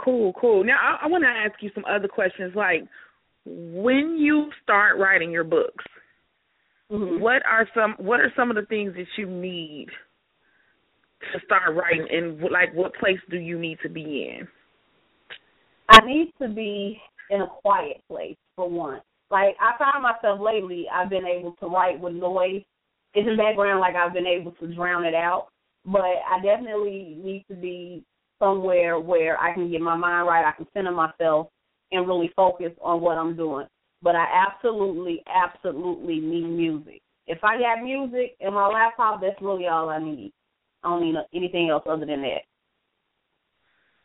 Cool, 0.00 0.32
cool. 0.40 0.62
Now 0.62 0.76
I, 0.80 1.06
I 1.06 1.08
want 1.08 1.24
to 1.24 1.28
ask 1.28 1.60
you 1.60 1.70
some 1.74 1.84
other 1.84 2.06
questions. 2.06 2.54
Like, 2.54 2.84
when 3.44 4.16
you 4.18 4.50
start 4.62 4.98
writing 4.98 5.32
your 5.32 5.44
books, 5.44 5.84
Mhm. 6.90 7.18
what 7.18 7.44
are 7.44 7.68
some 7.74 7.94
what 7.94 8.20
are 8.20 8.32
some 8.36 8.48
of 8.48 8.54
the 8.54 8.66
things 8.66 8.94
that 8.94 9.06
you 9.16 9.26
need 9.26 9.88
to 11.32 11.40
start 11.44 11.74
writing, 11.74 12.06
and 12.10 12.40
like 12.50 12.74
what 12.74 12.94
place 12.94 13.18
do 13.30 13.38
you 13.38 13.58
need 13.58 13.78
to 13.82 13.88
be 13.88 14.36
in? 14.36 14.48
I 15.88 16.04
need 16.04 16.32
to 16.40 16.48
be 16.48 17.00
in 17.30 17.40
a 17.42 17.46
quiet 17.46 18.02
place, 18.08 18.36
for 18.56 18.68
one. 18.68 19.00
Like, 19.30 19.56
I 19.60 19.76
find 19.78 20.02
myself 20.02 20.40
lately, 20.40 20.86
I've 20.92 21.10
been 21.10 21.26
able 21.26 21.52
to 21.60 21.66
write 21.66 22.00
with 22.00 22.14
noise 22.14 22.62
in 23.14 23.26
the 23.26 23.36
background, 23.36 23.80
like 23.80 23.94
I've 23.94 24.12
been 24.12 24.26
able 24.26 24.52
to 24.52 24.74
drown 24.74 25.04
it 25.04 25.14
out. 25.14 25.48
But 25.84 26.02
I 26.02 26.40
definitely 26.42 27.16
need 27.22 27.44
to 27.48 27.54
be 27.54 28.04
somewhere 28.38 28.98
where 28.98 29.38
I 29.40 29.54
can 29.54 29.70
get 29.70 29.80
my 29.80 29.96
mind 29.96 30.26
right, 30.26 30.44
I 30.44 30.52
can 30.56 30.66
center 30.74 30.92
myself, 30.92 31.48
and 31.92 32.06
really 32.06 32.30
focus 32.34 32.72
on 32.82 33.00
what 33.00 33.18
I'm 33.18 33.36
doing. 33.36 33.66
But 34.02 34.16
I 34.16 34.26
absolutely, 34.48 35.22
absolutely 35.26 36.18
need 36.18 36.48
music. 36.48 37.00
If 37.26 37.38
I 37.42 37.58
got 37.58 37.82
music 37.82 38.36
in 38.40 38.52
my 38.52 38.68
laptop, 38.68 39.20
that's 39.20 39.40
really 39.40 39.66
all 39.66 39.88
I 39.88 39.98
need. 39.98 40.32
Need 40.86 41.16
anything 41.34 41.68
else 41.70 41.84
other 41.88 42.06
than 42.06 42.22
that. 42.22 42.42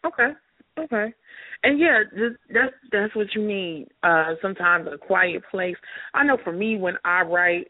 Okay. 0.08 0.32
Okay. 0.80 1.14
And 1.64 1.80
yeah, 1.80 2.02
that's 2.52 2.74
that's 2.92 3.16
what 3.16 3.28
you 3.36 3.46
need. 3.46 3.88
Uh 4.04 4.34
sometimes 4.42 4.88
a 4.92 4.98
quiet 4.98 5.44
place. 5.52 5.76
I 6.14 6.24
know 6.24 6.38
for 6.44 6.52
me 6.52 6.78
when 6.78 6.96
I 7.06 7.22
write, 7.22 7.68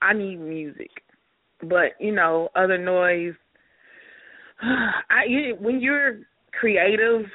I 0.00 0.14
need 0.14 0.36
music. 0.36 0.90
But, 1.60 1.92
you 2.00 2.12
know, 2.12 2.48
other 2.56 2.78
noise 2.78 3.34
I 4.62 5.24
you, 5.28 5.56
when 5.60 5.80
you're 5.80 6.20
creative 6.58 7.26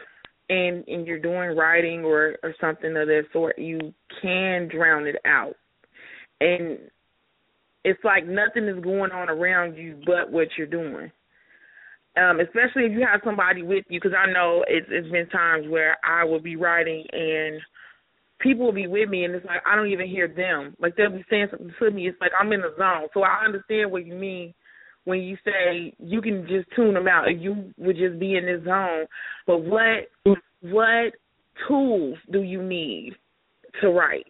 and 0.50 0.84
and 0.88 1.06
you're 1.06 1.20
doing 1.20 1.56
writing 1.56 2.04
or 2.04 2.38
or 2.42 2.56
something 2.60 2.98
of 2.98 3.08
that 3.08 3.24
sort, 3.32 3.60
you 3.60 3.94
can 4.22 4.68
drown 4.68 5.06
it 5.06 5.18
out. 5.26 5.56
And 6.42 6.80
it's 7.84 8.04
like 8.04 8.28
nothing 8.28 8.68
is 8.68 8.84
going 8.84 9.12
on 9.12 9.30
around 9.30 9.76
you 9.76 10.00
but 10.06 10.32
what 10.32 10.48
you're 10.58 10.68
doing 10.68 11.12
um, 12.20 12.40
especially 12.40 12.86
if 12.86 12.92
you 12.92 13.06
have 13.10 13.22
somebody 13.24 13.62
with 13.62 13.86
you, 13.90 14.00
because 14.00 14.18
I 14.18 14.32
know 14.32 14.64
it's 14.68 14.88
it's 14.90 15.10
been 15.10 15.30
times 15.30 15.68
where 15.70 15.98
I 16.04 16.24
will 16.24 16.42
be 16.42 16.56
writing 16.56 17.06
and 17.12 17.62
people 18.40 18.66
will 18.66 18.74
be 18.74 18.88
with 18.88 19.10
me, 19.10 19.26
and 19.26 19.36
it's 19.36 19.46
like 19.46 19.62
I 19.66 19.76
don't 19.76 19.92
even 19.92 20.08
hear 20.08 20.28
them. 20.28 20.76
Like 20.80 20.96
they'll 20.96 21.12
be 21.12 21.26
saying 21.30 21.48
something 21.52 21.72
to 21.80 21.92
me. 21.92 22.08
It's 22.08 22.20
like 22.22 22.32
I'm 22.40 22.52
in 22.54 22.62
the 22.62 22.74
zone. 22.78 23.08
So 23.14 23.24
I 23.24 23.46
understand 23.46 23.92
what 23.92 24.06
you 24.06 24.16
mean 24.16 24.54
when 25.06 25.20
you 25.20 25.38
say 25.46 25.94
you 26.00 26.22
can 26.22 26.48
just 26.48 26.68
tune 26.76 26.94
them 26.94 27.08
out. 27.08 27.30
If 27.30 27.42
you 27.42 27.74
would 27.78 27.98
just 27.98 28.20
be 28.20 28.36
in 28.36 28.46
this 28.46 28.64
zone, 28.64 29.06
but 29.48 29.60
what 29.60 30.10
what 30.62 31.14
tools 31.68 32.18
do 32.32 32.42
you 32.42 32.62
need 32.62 33.14
to 33.82 33.90
write? 33.90 34.26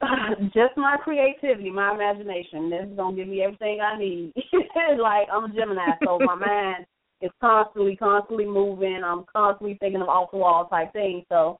just 0.54 0.76
my 0.76 0.96
creativity, 1.02 1.70
my 1.70 1.94
imagination. 1.94 2.70
This 2.70 2.88
is 2.90 2.96
gonna 2.96 3.16
give 3.16 3.28
me 3.28 3.42
everything 3.42 3.80
I 3.80 3.98
need. 3.98 4.32
like 4.98 5.28
I'm 5.32 5.50
a 5.50 5.54
Gemini, 5.54 5.92
so 6.04 6.18
my 6.18 6.34
mind 6.46 6.86
is 7.20 7.30
constantly, 7.40 7.96
constantly 7.96 8.46
moving. 8.46 9.02
I'm 9.04 9.24
constantly 9.30 9.76
thinking 9.80 10.00
of 10.00 10.08
off 10.08 10.30
the 10.30 10.38
wall 10.38 10.66
type 10.68 10.92
things. 10.92 11.24
So 11.28 11.58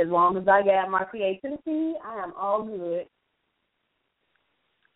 as 0.00 0.08
long 0.08 0.36
as 0.36 0.48
I 0.48 0.62
got 0.62 0.90
my 0.90 1.04
creativity, 1.04 1.94
I 2.04 2.22
am 2.22 2.32
all 2.38 2.64
good. 2.64 3.06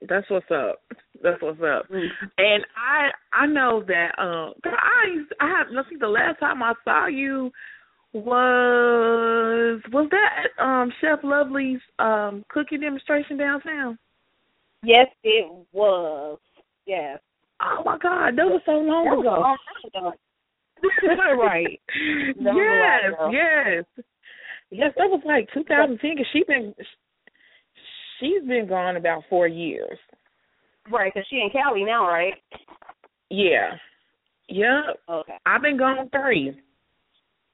That's 0.09 0.29
what's 0.31 0.51
up. 0.51 0.81
That's 1.23 1.41
what's 1.43 1.61
up. 1.61 1.89
Mm. 1.91 2.09
And 2.39 2.65
I 2.77 3.11
I 3.33 3.47
know 3.47 3.83
that 3.87 4.11
um 4.19 4.55
I 4.65 5.17
I 5.41 5.49
have 5.49 5.67
let's 5.73 5.89
see 5.89 5.97
the 5.99 6.09
last 6.09 6.41
time 6.41 6.63
I 6.63 6.75
saw 6.85 7.07
you 7.07 7.51
was 8.15 9.81
was 9.93 10.09
that 10.11 10.63
um 10.65 10.93
Chef 11.01 11.19
Lovely's 11.23 11.81
um 11.99 12.45
cookie 12.49 12.79
demonstration 12.79 13.37
downtown? 13.37 13.99
Yes, 14.83 15.07
it 15.23 15.51
was. 15.73 16.39
Yes. 16.87 17.19
Oh 17.61 17.83
my 17.85 17.99
God, 17.99 18.37
that 18.37 18.47
was 18.47 18.61
so 18.67 18.73
long 18.73 19.05
That 19.05 19.17
was 19.17 19.21
ago. 19.21 19.41
long 19.41 19.57
time 19.93 20.11
ago. 20.11 20.13
right. 21.43 21.81
That 22.43 22.55
yes, 22.55 23.13
ago. 23.15 23.31
yes, 23.33 23.85
yes. 24.71 24.93
That 24.97 25.09
was 25.09 25.23
like 25.25 25.49
2010. 25.55 26.17
Cause 26.17 26.27
she 26.33 26.45
been 26.47 26.75
she's 28.21 28.47
been 28.47 28.67
gone 28.69 28.97
about 28.97 29.23
four 29.31 29.47
years. 29.49 29.99
Right, 30.91 31.13
because 31.15 31.27
she 31.31 31.37
in 31.37 31.49
Cali 31.51 31.83
now, 31.85 32.07
right? 32.07 32.35
Yeah, 33.31 33.71
yep. 34.49 34.99
Okay. 35.09 35.35
I've 35.47 35.63
been 35.63 35.79
gone 35.79 36.11
three. 36.11 36.61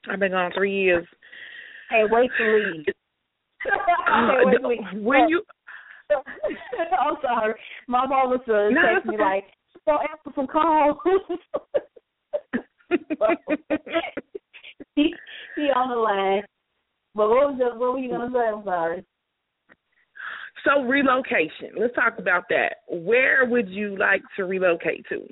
I've 0.08 0.20
been 0.20 0.32
gone 0.32 0.52
three 0.54 0.72
years. 0.82 1.06
Hey, 1.90 2.04
wait 2.10 2.30
to 2.38 2.44
leave. 2.54 2.84
Uh, 4.10 4.32
okay, 4.46 4.56
wait, 4.64 4.80
wait. 4.94 5.02
when 5.04 5.28
you 5.28 5.42
I'm 6.10 7.16
sorry. 7.22 7.54
My 7.86 8.06
mom 8.06 8.30
was 8.30 8.40
to 8.46 8.70
No, 8.72 8.80
text 8.94 9.06
me 9.06 9.18
like, 9.18 9.44
"Don't 9.86 10.00
answer 10.00 10.32
some 10.34 10.46
calls." 10.46 10.96
he 14.96 15.14
he 15.56 15.62
on 15.62 15.90
the 15.90 15.94
line. 15.94 16.42
But 17.14 17.28
what 17.28 17.50
was 17.50 17.56
the, 17.58 17.78
what 17.78 17.92
were 17.92 17.98
you 17.98 18.10
gonna 18.10 18.30
say? 18.32 18.38
I'm 18.38 18.64
sorry. 18.64 19.04
so 20.64 20.82
relocation. 20.84 21.72
Let's 21.78 21.94
talk 21.94 22.18
about 22.18 22.44
that. 22.48 22.76
Where 22.88 23.44
would 23.46 23.68
you 23.68 23.96
like 23.98 24.22
to 24.36 24.44
relocate 24.44 25.04
to? 25.10 25.26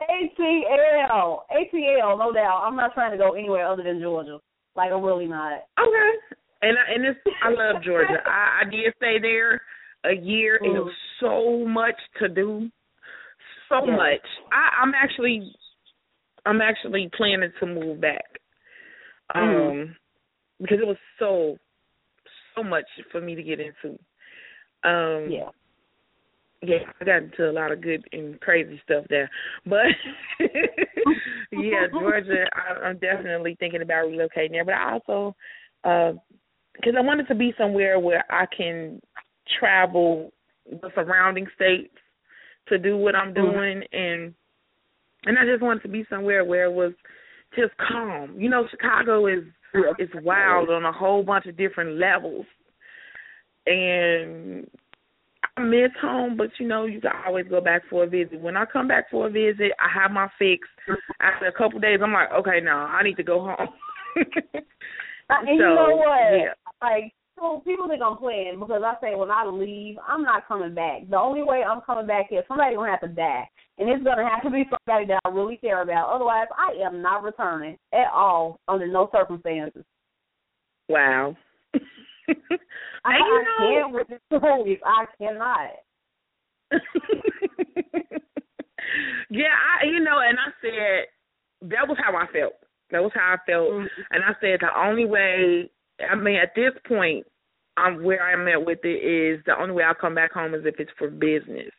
ATL, 0.00 1.40
ATL, 1.50 2.18
no 2.18 2.32
doubt. 2.32 2.62
I'm 2.64 2.76
not 2.76 2.94
trying 2.94 3.12
to 3.12 3.18
go 3.18 3.32
anywhere 3.32 3.66
other 3.66 3.82
than 3.82 4.00
Georgia. 4.00 4.38
Like 4.74 4.92
I'm 4.92 5.02
really 5.02 5.26
not. 5.26 5.64
Okay. 5.80 6.10
And 6.62 6.76
I, 6.78 6.94
and 6.94 7.04
it's 7.04 7.20
I 7.42 7.48
love 7.50 7.82
Georgia. 7.82 8.18
I, 8.26 8.62
I 8.62 8.70
did 8.70 8.92
stay 8.96 9.18
there 9.20 9.60
a 10.04 10.14
year 10.14 10.60
and 10.62 10.76
it 10.76 10.80
was 10.80 10.92
so 11.20 11.66
much 11.66 11.96
to 12.20 12.28
do. 12.28 12.70
So 13.68 13.84
Yeah. 13.86 13.96
much. 13.96 14.26
I, 14.52 14.82
I'm 14.82 14.92
actually 14.94 15.52
I'm 16.44 16.60
actually 16.60 17.10
planning 17.16 17.52
to 17.60 17.66
move 17.66 18.00
back. 18.00 18.24
Um 19.34 19.42
Mhm. 19.42 19.96
because 20.60 20.78
it 20.80 20.86
was 20.86 20.96
so 21.18 21.56
so 22.54 22.62
much 22.62 22.86
for 23.10 23.20
me 23.20 23.34
to 23.34 23.42
get 23.42 23.60
into. 23.60 23.98
Um 24.84 25.30
Yeah. 25.30 25.50
Yeah, 26.62 26.78
I 27.00 27.04
got 27.04 27.22
into 27.22 27.50
a 27.50 27.52
lot 27.52 27.72
of 27.72 27.80
good 27.80 28.04
and 28.12 28.40
crazy 28.40 28.80
stuff 28.84 29.04
there. 29.08 29.30
But 29.66 29.86
yeah, 31.52 31.86
Georgia, 31.92 32.46
I, 32.54 32.86
I'm 32.86 32.98
definitely 32.98 33.56
thinking 33.58 33.82
about 33.82 34.06
relocating 34.06 34.52
there. 34.52 34.64
But 34.64 34.74
I 34.74 34.92
also, 34.92 35.36
uh, 35.84 36.12
because 36.74 36.94
I 36.96 37.02
wanted 37.02 37.28
to 37.28 37.34
be 37.34 37.54
somewhere 37.58 37.98
where 37.98 38.24
I 38.30 38.46
can 38.56 39.00
travel 39.58 40.32
the 40.70 40.90
surrounding 40.94 41.46
states 41.54 41.94
to 42.68 42.78
do 42.78 42.96
what 42.96 43.14
I'm 43.14 43.32
mm-hmm. 43.32 43.52
doing, 43.52 43.82
and 43.92 44.34
and 45.24 45.38
I 45.38 45.44
just 45.44 45.62
wanted 45.62 45.82
to 45.82 45.88
be 45.88 46.04
somewhere 46.08 46.44
where 46.44 46.64
it 46.64 46.72
was 46.72 46.92
just 47.56 47.72
calm. 47.88 48.34
You 48.38 48.48
know, 48.48 48.66
Chicago 48.70 49.26
is 49.26 49.44
is 49.98 50.08
wild 50.22 50.70
on 50.70 50.84
a 50.84 50.92
whole 50.92 51.22
bunch 51.22 51.46
of 51.46 51.56
different 51.56 51.98
levels, 51.98 52.46
and 53.66 54.66
I 55.56 55.62
miss 55.62 55.90
home, 56.00 56.36
but 56.36 56.50
you 56.58 56.68
know, 56.68 56.84
you 56.84 57.00
can 57.00 57.12
always 57.26 57.46
go 57.48 57.60
back 57.60 57.82
for 57.88 58.04
a 58.04 58.06
visit. 58.06 58.40
When 58.40 58.56
I 58.56 58.66
come 58.66 58.88
back 58.88 59.10
for 59.10 59.26
a 59.26 59.30
visit, 59.30 59.72
I 59.80 59.88
have 60.02 60.10
my 60.10 60.28
fix. 60.38 60.68
After 61.20 61.46
a 61.46 61.52
couple 61.52 61.76
of 61.76 61.82
days, 61.82 62.00
I'm 62.02 62.12
like, 62.12 62.30
okay, 62.30 62.60
no, 62.62 62.72
I 62.72 63.02
need 63.02 63.16
to 63.16 63.22
go 63.22 63.40
home. 63.40 63.68
And 65.28 65.48
you 65.48 65.58
know 65.58 65.88
what? 65.96 66.38
yeah. 66.38 66.54
Like, 66.80 67.12
so 67.38 67.60
people 67.66 67.88
think 67.88 68.00
I'm 68.02 68.16
playing 68.16 68.58
because 68.60 68.82
I 68.84 68.94
say 69.00 69.14
when 69.14 69.30
I 69.30 69.44
leave, 69.44 69.96
I'm 70.06 70.22
not 70.22 70.46
coming 70.48 70.74
back. 70.74 71.08
The 71.10 71.18
only 71.18 71.42
way 71.42 71.62
I'm 71.62 71.80
coming 71.80 72.06
back 72.06 72.26
is 72.30 72.44
somebody 72.48 72.76
gonna 72.76 72.90
have 72.90 73.00
to 73.00 73.08
die, 73.08 73.48
and 73.78 73.88
it's 73.88 74.04
gonna 74.04 74.28
have 74.28 74.42
to 74.44 74.50
be 74.50 74.64
somebody 74.70 75.06
that 75.06 75.20
I 75.24 75.28
really 75.30 75.56
care 75.56 75.82
about. 75.82 76.14
Otherwise, 76.14 76.46
I 76.56 76.80
am 76.84 77.02
not 77.02 77.22
returning 77.22 77.76
at 77.92 78.06
all 78.14 78.60
under 78.68 78.86
no 78.86 79.10
circumstances. 79.12 79.84
wow. 80.88 81.36
I, 82.28 82.34
I 83.04 83.18
know- 83.18 83.58
can't 83.58 83.92
with 83.92 84.08
this 84.08 84.20
stories. 84.28 84.78
I 84.84 85.04
cannot. 85.18 85.70
yeah, 89.30 89.54
I 89.54 89.86
you 89.86 90.00
know, 90.00 90.18
and 90.26 90.38
I 90.38 90.50
said 90.60 91.70
that 91.70 91.88
was 91.88 91.96
how 92.02 92.16
I 92.16 92.26
felt. 92.32 92.54
That 92.90 93.02
was 93.02 93.12
how 93.14 93.34
I 93.34 93.36
felt, 93.50 93.68
and 94.10 94.24
I 94.24 94.32
said 94.40 94.60
the 94.60 94.68
only 94.78 95.04
way. 95.04 95.70
I 96.08 96.14
mean, 96.14 96.36
at 96.36 96.54
this 96.54 96.72
point, 96.86 97.26
I'm 97.76 98.02
where 98.04 98.22
I'm 98.22 98.46
at 98.48 98.64
with 98.64 98.80
it 98.84 98.88
is 98.88 99.42
the 99.46 99.58
only 99.60 99.74
way 99.74 99.84
I'll 99.84 99.94
come 99.94 100.14
back 100.14 100.32
home 100.32 100.54
is 100.54 100.62
if 100.64 100.78
it's 100.78 100.90
for 100.98 101.08
business, 101.10 101.72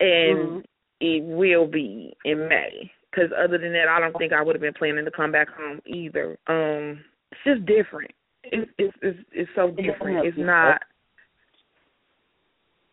and 0.00 0.38
Mhm. 0.38 0.64
it 1.00 1.22
will 1.24 1.66
be 1.66 2.16
in 2.24 2.48
May. 2.48 2.90
Because 3.10 3.30
other 3.32 3.56
than 3.58 3.72
that, 3.72 3.88
I 3.88 3.98
don't 4.00 4.16
think 4.18 4.32
I 4.32 4.42
would 4.42 4.54
have 4.54 4.60
been 4.60 4.74
planning 4.74 5.04
to 5.04 5.10
come 5.10 5.32
back 5.32 5.48
home 5.48 5.80
either. 5.86 6.36
Um, 6.48 7.02
it's 7.32 7.40
just 7.44 7.64
different. 7.66 8.10
It's 8.52 8.70
it's 8.78 8.96
it's, 9.02 9.18
it's 9.32 9.50
so 9.54 9.70
different. 9.70 10.26
It's 10.26 10.38
not. 10.38 10.82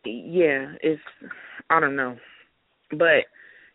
Yeah, 0.04 0.72
it's 0.82 1.00
I 1.70 1.80
don't 1.80 1.96
know, 1.96 2.16
but 2.90 3.24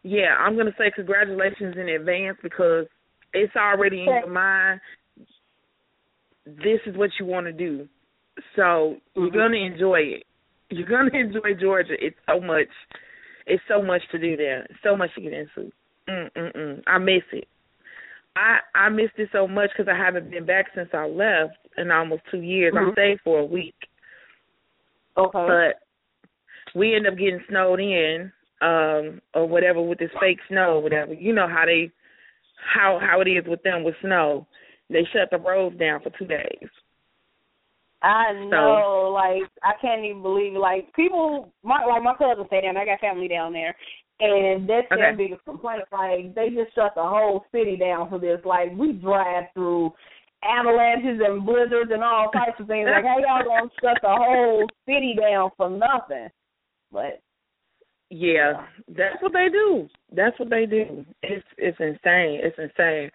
yeah, 0.04 0.36
I'm 0.40 0.56
gonna 0.56 0.76
say 0.78 0.92
congratulations 0.96 1.76
in 1.78 1.90
advance 1.90 2.38
because 2.44 2.86
it's 3.34 3.56
already 3.56 4.02
in 4.02 4.06
your 4.06 4.30
mind. 4.30 4.80
This 6.46 6.80
is 6.86 6.96
what 6.96 7.10
you 7.20 7.26
want 7.26 7.46
to 7.48 7.52
do, 7.52 7.88
so 8.56 8.98
you're 9.16 9.30
Mhm. 9.30 9.34
gonna 9.34 9.58
enjoy 9.58 10.02
it. 10.02 10.24
You're 10.70 10.88
gonna 10.88 11.12
enjoy 11.14 11.56
Georgia. 11.56 11.96
It's 12.04 12.18
so 12.28 12.40
much. 12.40 12.70
It's 13.48 13.64
so 13.68 13.82
much 13.82 14.02
to 14.12 14.20
do 14.20 14.38
there. 14.38 14.68
So 14.84 14.96
much 14.96 15.14
to 15.16 15.22
get 15.22 15.34
into. 15.34 15.72
Mm 16.08 16.32
mm 16.36 16.56
mm. 16.56 16.84
I 16.86 16.98
miss 17.00 17.24
it. 17.32 17.48
I 18.36 18.60
I 18.76 18.90
missed 18.90 19.18
it 19.18 19.30
so 19.32 19.48
much 19.48 19.70
because 19.76 19.92
I 19.92 19.98
haven't 19.98 20.32
been 20.32 20.46
back 20.46 20.68
since 20.76 20.90
I 20.94 21.06
left 21.06 21.58
in 21.78 21.92
almost 21.92 22.24
two 22.32 22.42
years. 22.42 22.74
I 22.76 22.82
Mhm. 22.82 22.92
stayed 22.94 23.22
for 23.22 23.40
a 23.40 23.46
week, 23.46 23.76
Okay. 25.18 25.48
but 25.48 25.80
we 26.76 26.96
end 26.96 27.08
up 27.08 27.16
getting 27.18 27.44
snowed 27.48 27.80
in, 27.80 28.32
um, 28.62 29.22
or 29.34 29.48
whatever 29.48 29.82
with 29.82 30.00
this 30.00 30.12
fake 30.20 30.40
snow, 30.48 30.80
whatever. 30.80 31.14
You 31.14 31.34
know 31.34 31.48
how 31.48 31.66
they, 31.66 31.92
how 32.56 33.00
how 33.00 33.22
it 33.22 33.28
is 33.28 33.46
with 33.46 33.64
them 33.64 33.84
with 33.84 34.00
snow. 34.02 34.48
They 34.90 35.06
shut 35.06 35.30
the 35.32 35.38
roads 35.38 35.78
down 35.78 36.02
for 36.02 36.10
two 36.12 36.26
days. 36.26 36.70
I 38.02 38.32
know, 38.32 39.12
like 39.14 39.44
I 39.62 39.74
can't 39.82 40.06
even 40.06 40.22
believe. 40.22 40.54
Like 40.54 40.94
people, 40.94 41.52
my 41.64 41.84
like 41.84 42.02
my 42.02 42.16
cousin 42.16 42.46
stay 42.48 42.62
down. 42.62 42.78
I 42.78 42.86
got 42.86 43.02
family 43.02 43.28
down 43.28 43.52
there, 43.52 43.76
and 44.20 44.70
that's 44.70 44.88
their 44.90 45.14
Okay. 45.14 45.16
biggest 45.16 45.46
complaint. 45.46 45.84
Like 45.92 46.36
they 46.36 46.50
just 46.50 46.76
shut 46.76 46.94
the 46.96 47.04
whole 47.04 47.46
city 47.52 47.78
down 47.78 48.10
for 48.10 48.20
this. 48.20 48.40
Like 48.46 48.76
we 48.76 48.94
drive 48.94 49.46
through 49.54 49.92
avalanches 50.44 51.22
and 51.24 51.46
blizzards 51.46 51.92
and 51.94 52.04
all 52.04 52.32
types 52.32 52.60
of 52.60 52.68
things. 52.68 52.88
Like 52.90 53.06
how 53.06 53.20
y'all 53.20 53.44
gonna 53.44 53.70
shut 53.82 53.98
the 54.02 54.10
whole 54.10 54.68
city 54.86 55.16
down 55.20 55.52
for 55.58 55.70
nothing? 55.70 56.30
But 56.92 57.22
Yeah, 58.10 58.66
that's 58.88 59.22
what 59.22 59.34
they 59.34 59.48
do. 59.52 59.88
That's 60.12 60.38
what 60.40 60.50
they 60.50 60.66
do. 60.66 61.06
It's 61.24 61.46
it's 61.58 61.80
insane. 61.80 62.42
It's 62.44 62.58
insane. 62.58 63.10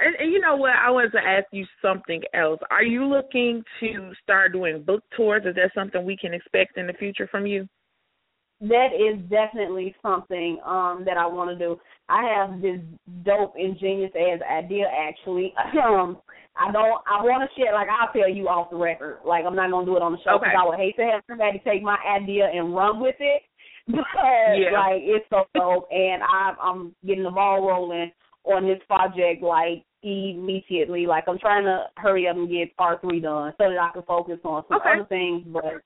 And, 0.00 0.14
and 0.20 0.32
you 0.32 0.40
know 0.40 0.56
what? 0.56 0.74
I 0.76 0.90
wanted 0.90 1.10
to 1.12 1.18
ask 1.18 1.46
you 1.50 1.66
something 1.82 2.22
else. 2.32 2.60
Are 2.70 2.84
you 2.84 3.04
looking 3.04 3.64
to 3.80 4.12
start 4.22 4.52
doing 4.52 4.82
book 4.82 5.02
tours? 5.16 5.42
Is 5.44 5.56
that 5.56 5.72
something 5.74 6.04
we 6.04 6.16
can 6.16 6.32
expect 6.32 6.78
in 6.78 6.86
the 6.86 6.92
future 6.92 7.26
from 7.26 7.46
you? 7.46 7.68
That 8.60 8.88
is 8.92 9.18
definitely 9.30 9.94
something 10.02 10.58
um 10.64 11.02
that 11.06 11.16
I 11.16 11.26
want 11.26 11.50
to 11.50 11.58
do. 11.58 11.78
I 12.08 12.24
have 12.24 12.60
this 12.60 12.80
dope, 13.24 13.54
ingenious 13.56 14.12
ass 14.18 14.40
idea. 14.50 14.86
Actually, 14.90 15.54
um, 15.84 16.18
I 16.56 16.72
don't. 16.72 17.02
I 17.06 17.22
want 17.22 17.48
to 17.48 17.60
share. 17.60 17.72
Like 17.72 17.88
I'll 17.88 18.12
tell 18.12 18.28
you 18.28 18.48
off 18.48 18.70
the 18.70 18.76
record. 18.76 19.18
Like 19.24 19.44
I'm 19.44 19.54
not 19.54 19.70
gonna 19.70 19.86
do 19.86 19.96
it 19.96 20.02
on 20.02 20.12
the 20.12 20.18
show 20.18 20.38
because 20.38 20.48
Okay. 20.48 20.56
I 20.58 20.66
would 20.68 20.78
hate 20.78 20.96
to 20.96 21.02
have 21.04 21.22
somebody 21.28 21.60
take 21.64 21.82
my 21.82 21.98
idea 22.08 22.48
and 22.52 22.74
run 22.74 23.00
with 23.00 23.16
it. 23.20 23.42
But 23.88 24.58
Yeah. 24.58 24.72
like 24.72 25.00
it's 25.02 25.26
so 25.30 25.46
dope, 25.54 25.88
and 25.90 26.22
I'm 26.22 26.56
I'm 26.60 26.94
getting 27.06 27.24
the 27.24 27.30
ball 27.30 27.66
rolling 27.66 28.10
on 28.44 28.66
this 28.66 28.80
project 28.86 29.42
like 29.42 29.84
immediately. 30.02 31.06
Like 31.06 31.24
I'm 31.28 31.38
trying 31.38 31.64
to 31.64 31.86
hurry 31.96 32.28
up 32.28 32.36
and 32.36 32.50
get 32.50 32.76
part 32.76 33.00
three 33.00 33.20
done 33.20 33.52
so 33.58 33.68
that 33.70 33.78
I 33.78 33.90
can 33.92 34.02
focus 34.02 34.40
on 34.44 34.64
some 34.68 34.78
Okay. 34.78 34.90
other 34.94 35.04
things. 35.06 35.44
But 35.46 35.82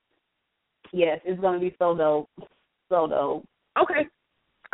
yes, 0.91 1.19
it's 1.23 1.39
gonna 1.39 1.59
be 1.59 1.75
so 1.79 1.95
dope, 1.95 2.29
so 2.89 3.07
dope. 3.07 3.45
Okay. 3.79 4.07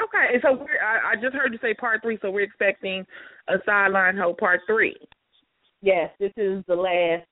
Okay. 0.01 0.33
And 0.33 0.41
so 0.41 0.53
we're, 0.53 0.81
I, 0.83 1.11
I 1.11 1.15
just 1.15 1.35
heard 1.35 1.53
you 1.53 1.59
say 1.61 1.73
part 1.73 2.01
three, 2.01 2.17
so 2.21 2.31
we're 2.31 2.41
expecting 2.41 3.05
a 3.47 3.55
sideline 3.65 4.17
hoe 4.17 4.33
part 4.33 4.61
three. 4.67 4.97
Yes, 5.81 6.09
this 6.19 6.33
is 6.37 6.63
the 6.67 6.75
last 6.75 7.25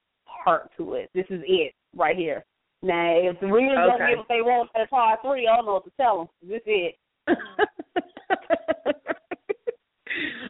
part 0.44 0.72
to 0.78 0.94
it. 0.94 1.10
This 1.14 1.26
is 1.30 1.42
it 1.46 1.74
right 1.96 2.16
here. 2.16 2.44
Now, 2.82 3.18
if 3.18 3.40
the 3.40 3.46
readers 3.48 3.76
don't 3.76 3.96
Okay. 3.96 4.10
get 4.10 4.18
what 4.18 4.28
they 4.30 4.42
want 4.42 4.70
at 4.76 4.90
part 4.90 5.22
three, 5.22 5.48
I 5.48 5.56
don't 5.56 5.66
know 5.66 5.74
what 5.74 5.86
to 5.86 5.92
tell 5.98 6.18
them. 6.18 6.28
This 6.50 6.58
is 6.58 6.64
it. 6.66 6.98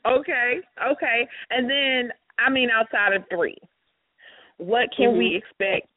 okay. 0.06 0.62
Okay. 0.92 1.28
And 1.50 1.70
then, 1.70 2.12
I 2.38 2.50
mean, 2.50 2.70
outside 2.70 3.14
of 3.14 3.24
three, 3.30 3.58
what 4.58 4.90
can 4.96 5.18
we 5.18 5.30
mm-hmm. 5.30 5.38
expect 5.38 5.90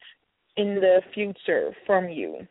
in 0.56 0.76
the 0.76 1.02
future 1.14 1.74
from 1.86 2.08
you? 2.08 2.46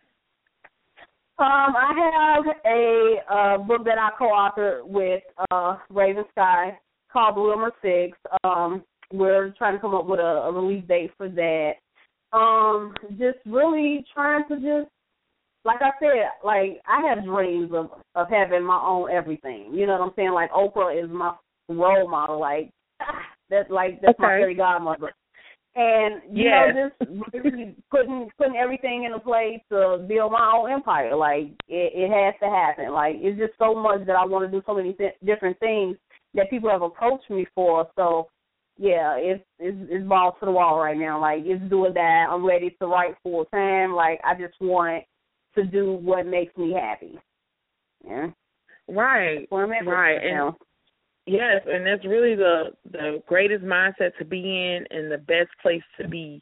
Um, 1.39 1.73
I 1.73 2.35
have 2.35 2.45
a 2.65 3.15
uh, 3.33 3.57
book 3.59 3.85
that 3.85 3.97
I 3.97 4.09
co-authored 4.17 4.85
with 4.85 5.23
uh, 5.51 5.77
Raven 5.89 6.25
Sky. 6.31 6.77
called 7.13 7.35
Bloomer 7.35 7.71
Six. 7.81 8.17
Um, 8.43 8.83
we're 9.13 9.51
trying 9.57 9.75
to 9.75 9.79
come 9.79 9.95
up 9.95 10.05
with 10.05 10.19
a, 10.19 10.23
a 10.23 10.51
release 10.51 10.85
date 10.89 11.11
for 11.17 11.29
that. 11.29 11.75
Um, 12.33 12.93
just 13.11 13.37
really 13.45 14.05
trying 14.13 14.43
to 14.49 14.55
just 14.55 14.91
like 15.63 15.81
I 15.81 15.91
said, 15.99 16.29
like 16.43 16.81
I 16.85 17.07
have 17.07 17.23
dreams 17.23 17.71
of 17.73 17.91
of 18.15 18.27
having 18.29 18.65
my 18.65 18.81
own 18.85 19.09
everything. 19.09 19.71
You 19.73 19.87
know 19.87 19.93
what 19.93 20.01
I'm 20.01 20.13
saying? 20.17 20.33
Like 20.33 20.51
Oprah 20.51 21.01
is 21.01 21.09
my 21.09 21.33
role 21.69 22.09
model. 22.09 22.37
Like 22.37 22.69
that's 23.49 23.69
like 23.69 24.01
that's 24.01 24.19
okay. 24.19 24.23
my 24.23 24.27
fairy 24.27 24.55
godmother. 24.55 25.13
And 25.79 26.21
you 26.37 26.43
yes. 26.43 26.75
know, 26.75 26.89
just 26.89 27.33
really 27.33 27.73
putting 27.89 28.29
putting 28.37 28.57
everything 28.57 29.05
into 29.05 29.17
place 29.17 29.61
to 29.69 30.05
build 30.09 30.33
my 30.33 30.51
own 30.53 30.69
empire. 30.69 31.15
Like 31.15 31.51
it, 31.69 31.93
it 31.95 32.11
has 32.11 32.33
to 32.41 32.49
happen. 32.53 32.91
Like 32.91 33.15
it's 33.19 33.39
just 33.39 33.53
so 33.57 33.73
much 33.73 34.05
that 34.05 34.17
I 34.17 34.25
want 34.25 34.45
to 34.45 34.51
do 34.51 34.61
so 34.65 34.75
many 34.75 34.91
th- 34.91 35.13
different 35.25 35.57
things 35.59 35.95
that 36.33 36.49
people 36.49 36.69
have 36.69 36.81
approached 36.81 37.29
me 37.29 37.47
for. 37.55 37.87
So 37.95 38.27
yeah, 38.77 39.15
it's 39.15 39.41
it's 39.57 39.77
it's 39.89 40.05
balls 40.05 40.33
to 40.41 40.47
the 40.47 40.51
wall 40.51 40.79
right 40.81 40.97
now. 40.97 41.21
Like 41.21 41.43
it's 41.45 41.63
doing 41.69 41.93
that. 41.93 42.25
I'm 42.29 42.45
ready 42.45 42.75
to 42.81 42.87
write 42.87 43.15
full 43.23 43.45
time. 43.45 43.93
Like 43.93 44.19
I 44.25 44.33
just 44.33 44.59
want 44.59 45.05
to 45.55 45.63
do 45.63 45.93
what 45.93 46.25
makes 46.25 46.57
me 46.57 46.73
happy. 46.73 47.17
Yeah. 48.05 48.27
Right. 48.89 49.47
Right. 49.49 50.17
And 50.23 50.53
yes, 51.29 51.61
and 51.67 51.85
that's 51.85 52.05
really 52.05 52.35
the 52.35 52.71
the 52.91 53.21
greatest 53.27 53.63
mindset 53.63 54.17
to 54.17 54.25
be 54.25 54.39
in 54.39 54.85
and 54.89 55.11
the 55.11 55.17
best 55.17 55.49
place 55.61 55.83
to 55.99 56.07
be 56.07 56.41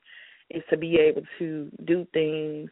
is 0.49 0.63
to 0.69 0.77
be 0.77 0.97
able 0.97 1.23
to 1.39 1.69
do 1.85 2.07
things 2.13 2.69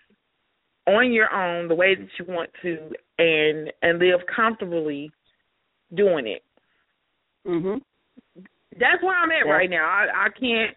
on 0.88 1.12
your 1.12 1.34
own 1.34 1.68
the 1.68 1.76
way 1.76 1.96
that 1.96 2.08
you 2.18 2.26
want 2.28 2.50
to 2.62 2.92
and 3.18 3.72
and 3.82 4.00
live 4.00 4.22
comfortably 4.34 5.12
doing 5.94 6.28
it. 6.28 6.44
Mhm. 7.46 7.82
That's 8.80 9.02
where 9.02 9.18
I'm 9.18 9.32
at 9.32 9.46
yeah. 9.46 9.52
right 9.52 9.70
now. 9.70 9.86
I 9.86 10.26
I 10.26 10.30
can't 10.30 10.76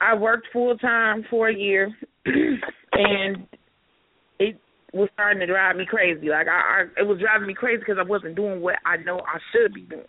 I 0.00 0.14
worked 0.14 0.48
full 0.52 0.76
time 0.78 1.24
for 1.30 1.48
a 1.48 1.54
year 1.54 1.96
and 2.24 3.46
it 4.40 4.60
was 4.92 5.08
starting 5.14 5.40
to 5.40 5.46
drive 5.46 5.76
me 5.76 5.86
crazy. 5.86 6.28
Like 6.28 6.48
I, 6.48 6.82
I 6.96 7.00
it 7.00 7.06
was 7.06 7.20
driving 7.20 7.46
me 7.46 7.54
crazy 7.54 7.78
because 7.78 7.98
I 7.98 8.08
wasn't 8.08 8.34
doing 8.34 8.60
what 8.60 8.76
I 8.84 8.96
know 8.96 9.20
I 9.20 9.38
should 9.52 9.72
be 9.74 9.82
doing. 9.82 10.04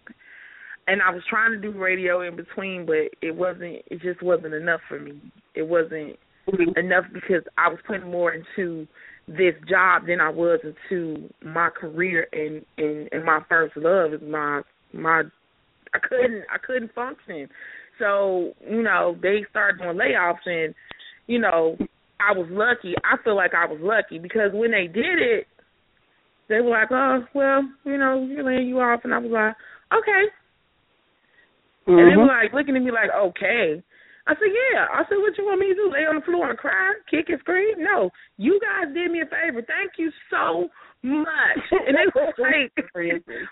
And 0.88 1.02
I 1.02 1.12
was 1.12 1.24
trying 1.30 1.52
to 1.52 1.58
do 1.58 1.78
radio 1.78 2.22
in 2.28 2.36
between, 2.36 2.86
but 2.86 3.10
it 3.22 3.36
wasn't. 3.36 3.84
It 3.88 4.02
just 4.02 4.22
wasn't 4.22 4.54
enough 4.54 4.82
for 4.88 5.00
me. 5.00 5.22
It 5.56 5.68
wasn't 5.68 6.18
mm-hmm. 6.48 6.78
enough 6.78 7.06
because 7.14 7.44
I 7.58 7.70
was 7.70 7.80
putting 7.88 8.12
more 8.12 8.34
into 8.34 8.88
this 9.28 9.56
job 9.70 10.08
than 10.08 10.20
I 10.20 10.30
was 10.30 10.60
into 10.64 11.30
my 11.42 11.70
career 11.70 12.28
and 12.34 12.66
and, 12.78 13.08
and 13.12 13.24
my 13.24 13.40
first 13.48 13.78
love 13.78 14.14
is 14.14 14.22
my 14.22 14.62
my. 14.94 15.24
I 15.96 16.00
couldn't 16.00 16.44
I 16.52 16.58
couldn't 16.58 16.94
function. 16.94 17.48
So 18.00 18.54
you 18.70 18.82
know 18.82 19.16
they 19.22 19.46
started 19.50 19.82
doing 19.82 19.98
layoffs 19.98 20.46
and 20.46 20.74
you 21.28 21.40
know 21.40 21.78
I 22.20 22.38
was 22.38 22.48
lucky. 22.50 22.96
I 23.04 23.22
feel 23.24 23.36
like 23.36 23.54
I 23.54 23.66
was 23.66 23.80
lucky 23.82 24.18
because 24.18 24.52
when 24.54 24.72
they 24.72 24.88
did 24.88 25.20
it, 25.20 25.48
they 26.50 26.62
were 26.62 26.70
like, 26.70 26.90
"Oh, 26.92 27.26
well, 27.34 27.62
you 27.86 27.98
know, 27.98 28.28
we're 28.30 28.44
laying 28.44 28.68
you 28.68 28.80
off," 28.80 29.02
and 29.04 29.14
I 29.14 29.18
was 29.18 29.32
like, 29.32 29.56
"Okay." 29.98 30.26
Mm-hmm. 31.88 32.00
And 32.00 32.12
they 32.12 32.18
were 32.18 32.28
like 32.28 32.54
looking 32.54 32.76
at 32.76 32.84
me 32.84 32.92
like, 32.92 33.12
"Okay." 33.12 33.84
I 34.26 34.34
said, 34.34 34.52
"Yeah." 34.52 34.88
I 34.92 35.04
said, 35.10 35.20
"What 35.20 35.38
you 35.38 35.46
want 35.46 35.60
me 35.60 35.68
to 35.68 35.76
do? 35.76 35.92
Lay 35.92 36.08
on 36.08 36.16
the 36.16 36.26
floor 36.26 36.50
and 36.50 36.58
cry, 36.58 36.94
kick 37.10 37.30
and 37.30 37.40
scream?" 37.40 37.76
No, 37.80 38.10
you 38.38 38.60
guys 38.64 38.94
did 38.94 39.12
me 39.12 39.22
a 39.22 39.26
favor. 39.26 39.62
Thank 39.68 39.98
you 39.98 40.12
so 40.30 40.70
much. 41.04 41.64
And 41.88 41.98
they 41.98 42.08
were 42.16 42.34
like, 42.40 42.72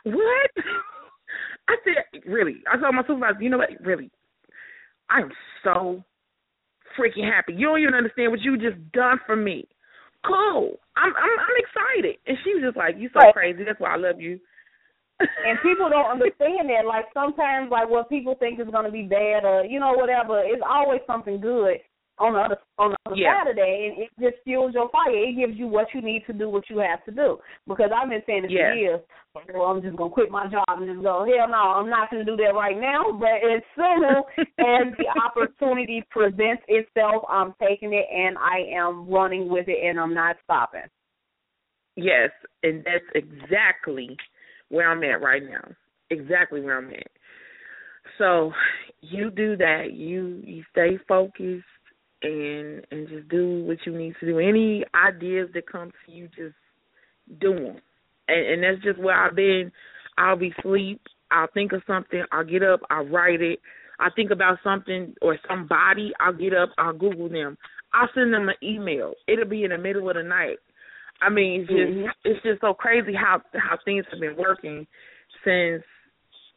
"What?" 0.06 0.52
I 1.68 1.76
said, 1.84 2.22
"Really?" 2.26 2.64
I 2.72 2.80
told 2.80 2.96
my 2.96 3.04
supervisor, 3.04 3.42
"You 3.42 3.50
know 3.50 3.60
what? 3.60 3.70
Really, 3.84 4.12
I 5.10 5.22
am 5.22 5.32
so 5.64 6.04
freaking 6.98 7.30
happy. 7.30 7.54
You 7.54 7.68
don't 7.68 7.82
even 7.82 7.94
understand 7.94 8.32
what 8.32 8.42
you 8.42 8.58
just 8.58 8.80
done 8.92 9.20
for 9.26 9.36
me. 9.36 9.68
Cool. 10.26 10.80
I'm 10.96 11.14
I'm 11.16 11.36
I'm 11.40 11.58
excited. 11.58 12.18
And 12.28 12.38
she 12.44 12.54
was 12.54 12.64
just 12.64 12.78
like, 12.78 12.96
You 12.98 13.10
so 13.14 13.20
right. 13.20 13.34
crazy, 13.34 13.64
that's 13.64 13.80
why 13.80 13.94
I 13.94 13.98
love 13.98 14.22
you. 14.22 14.40
And 15.48 15.60
people 15.62 15.90
don't 15.90 16.12
understand 16.12 16.70
that. 16.70 16.86
Like 16.88 17.06
sometimes 17.14 17.72
like 17.72 17.90
what 17.90 18.10
people 18.10 18.36
think 18.36 18.60
is 18.60 18.68
gonna 18.72 18.92
be 18.92 19.04
bad 19.04 19.44
or, 19.44 19.66
you 19.66 19.80
know, 19.80 19.94
whatever, 19.94 20.42
it's 20.44 20.64
always 20.68 21.02
something 21.08 21.40
good 21.40 21.78
on 22.20 22.34
the 22.34 22.40
other 22.40 22.58
on 22.78 22.92
the 22.92 22.98
other 23.06 23.16
yeah. 23.16 23.42
side 23.42 23.50
of 23.50 23.56
that 23.56 23.66
and 23.66 23.98
it 23.98 24.10
just 24.20 24.44
fuels 24.44 24.74
your 24.74 24.90
fire. 24.90 25.12
It 25.12 25.38
gives 25.38 25.58
you 25.58 25.68
what 25.68 25.88
you 25.94 26.02
need 26.02 26.24
to 26.28 26.34
do 26.34 26.50
what 26.50 26.70
you 26.70 26.80
have 26.80 27.04
to 27.06 27.12
do. 27.12 27.40
Because 27.68 27.90
I've 27.96 28.10
been 28.10 28.22
saying 28.28 28.46
it 28.46 28.52
yeah. 28.52 28.72
for 28.72 28.76
years. 28.76 29.02
Well, 29.54 29.64
I'm 29.64 29.82
just 29.82 29.98
gonna 29.98 30.12
quit 30.12 30.30
my 30.30 30.48
job 30.48 30.66
and 30.68 30.88
just 30.88 31.04
go, 31.04 31.26
Hell 31.26 31.50
no, 31.50 31.82
I'm 31.82 31.90
not 31.90 32.12
gonna 32.12 32.26
do 32.26 32.38
that 32.38 32.54
right 32.54 32.78
now. 32.80 33.12
But 33.18 33.42
as 33.42 33.64
soon 33.76 34.04
as 34.60 34.94
the 34.98 35.10
opportunity 35.26 36.04
presents 36.10 36.64
itself, 36.68 37.24
I'm 37.30 37.54
taking 37.62 37.94
it 37.94 38.06
and 38.14 38.38
I 38.38 38.70
am 38.78 39.10
running 39.10 39.50
with 39.50 39.68
it 39.68 39.80
and 39.84 40.00
I'm 40.00 40.14
not 40.14 40.38
stopping. 40.44 40.90
Yes, 41.96 42.30
and 42.64 42.86
that's 42.86 43.06
exactly 43.16 44.16
where 44.72 44.90
I'm 44.90 45.04
at 45.04 45.22
right 45.22 45.44
now. 45.44 45.68
Exactly 46.10 46.62
where 46.62 46.78
I'm 46.78 46.90
at. 46.90 47.08
So 48.18 48.52
you 49.02 49.30
do 49.30 49.56
that. 49.58 49.94
You 49.94 50.42
you 50.44 50.64
stay 50.72 50.98
focused 51.08 51.64
and 52.24 52.86
and 52.92 53.08
just 53.08 53.30
do 53.30 53.64
what 53.66 53.78
you 53.86 53.98
need 53.98 54.16
to 54.20 54.26
do. 54.26 54.40
Any 54.40 54.84
ideas 54.96 55.50
that 55.54 55.72
come 55.72 55.92
to 56.06 56.12
you, 56.12 56.28
just 56.28 56.56
do 57.40 57.54
them. 57.54 57.78
And, 58.28 58.46
and 58.48 58.64
that's 58.64 58.84
just 58.84 59.00
where 59.00 59.16
I've 59.16 59.36
been. 59.36 59.72
I'll 60.18 60.38
be 60.38 60.54
asleep. 60.60 61.02
I'll 61.32 61.48
think 61.54 61.72
of 61.72 61.82
something. 61.88 62.24
I'll 62.32 62.46
get 62.46 62.64
up. 62.64 62.82
I'll 62.90 63.08
write 63.08 63.42
it. 63.42 63.60
I 64.00 64.10
think 64.16 64.32
about 64.32 64.58
something 64.64 65.14
or 65.22 65.38
somebody. 65.48 66.12
I'll 66.20 66.34
get 66.34 66.54
up. 66.54 66.70
I'll 66.78 66.94
Google 66.94 67.30
them. 67.30 67.58
I'll 67.94 68.10
send 68.16 68.34
them 68.34 68.50
an 68.50 68.56
email. 68.64 69.14
It'll 69.28 69.46
be 69.46 69.64
in 69.64 69.72
the 69.72 69.78
middle 69.78 70.10
of 70.10 70.16
the 70.16 70.24
night. 70.24 70.58
I 71.22 71.30
mean, 71.30 71.62
it's 71.62 71.70
just 71.70 71.92
mm-hmm. 71.92 72.10
it's 72.26 72.44
just 72.44 72.62
so 72.62 72.74
crazy 72.74 73.14
how 73.14 73.42
how 73.54 73.78
things 73.86 74.06
have 74.12 74.20
been 74.20 74.36
working 74.38 74.88
since 75.46 75.84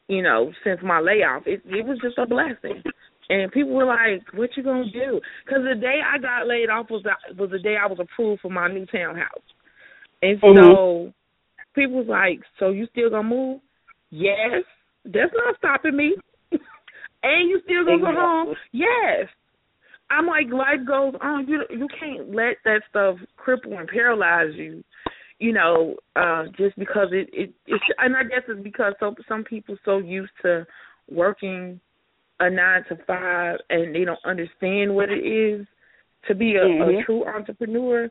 you 0.08 0.22
know 0.22 0.52
since 0.64 0.80
my 0.82 1.00
layoff. 1.00 1.42
It 1.46 1.62
it 1.66 1.84
was 1.84 1.98
just 2.02 2.18
a 2.18 2.26
blessing. 2.26 2.82
And 3.28 3.50
people 3.52 3.72
were 3.72 3.86
like, 3.86 4.22
"What 4.34 4.50
you 4.56 4.62
gonna 4.62 4.90
do?" 4.90 5.20
Because 5.44 5.62
the 5.64 5.80
day 5.80 6.00
I 6.04 6.18
got 6.18 6.46
laid 6.46 6.68
off 6.68 6.90
was 6.90 7.02
the, 7.04 7.34
was 7.36 7.50
the 7.50 7.58
day 7.58 7.76
I 7.82 7.86
was 7.86 7.98
approved 7.98 8.42
for 8.42 8.50
my 8.50 8.68
new 8.68 8.84
townhouse, 8.86 9.48
and 10.20 10.38
so 10.40 10.46
mm-hmm. 10.46 11.10
people 11.74 12.04
was 12.04 12.06
like, 12.06 12.40
"So 12.58 12.70
you 12.70 12.86
still 12.92 13.10
gonna 13.10 13.28
move?" 13.28 13.60
Yes, 14.10 14.64
that's 15.04 15.32
not 15.34 15.56
stopping 15.56 15.96
me. 15.96 16.14
and 17.22 17.48
you 17.48 17.60
still 17.64 17.84
gonna 17.84 18.02
go 18.02 18.12
home? 18.12 18.54
Yes. 18.72 19.28
I'm 20.14 20.26
like, 20.26 20.52
life 20.52 20.86
goes 20.86 21.14
on. 21.20 21.48
You 21.48 21.62
you 21.70 21.88
can't 21.98 22.34
let 22.34 22.56
that 22.64 22.82
stuff 22.88 23.16
cripple 23.38 23.78
and 23.78 23.88
paralyze 23.88 24.54
you. 24.54 24.84
You 25.38 25.52
know, 25.52 25.96
uh, 26.16 26.44
just 26.56 26.78
because 26.78 27.08
it 27.12 27.28
it, 27.32 27.52
it 27.66 27.80
and 27.98 28.16
I 28.16 28.22
guess 28.22 28.42
it's 28.48 28.62
because 28.62 28.94
so 29.00 29.14
some 29.28 29.44
people 29.44 29.76
so 29.84 29.98
used 29.98 30.32
to 30.42 30.66
working 31.10 31.80
a 32.40 32.50
nine 32.50 32.84
to 32.88 32.96
five 33.06 33.58
and 33.70 33.94
they 33.94 34.04
don't 34.04 34.24
understand 34.24 34.94
what 34.94 35.08
it 35.10 35.24
is 35.24 35.66
to 36.28 36.34
be 36.34 36.56
a, 36.56 36.60
mm-hmm. 36.60 36.98
a 36.98 37.04
true 37.04 37.26
entrepreneur, 37.26 38.08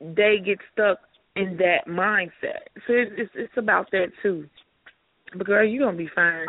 they 0.00 0.36
get 0.44 0.58
stuck 0.72 0.98
in 1.36 1.56
that 1.58 1.86
mindset. 1.88 2.66
So 2.86 2.92
it's 2.92 3.12
it's, 3.16 3.30
it's 3.34 3.52
about 3.56 3.90
that 3.92 4.08
too. 4.22 4.46
But 5.36 5.46
girl, 5.46 5.66
you're 5.66 5.84
gonna 5.84 5.96
be 5.96 6.10
fine. 6.14 6.46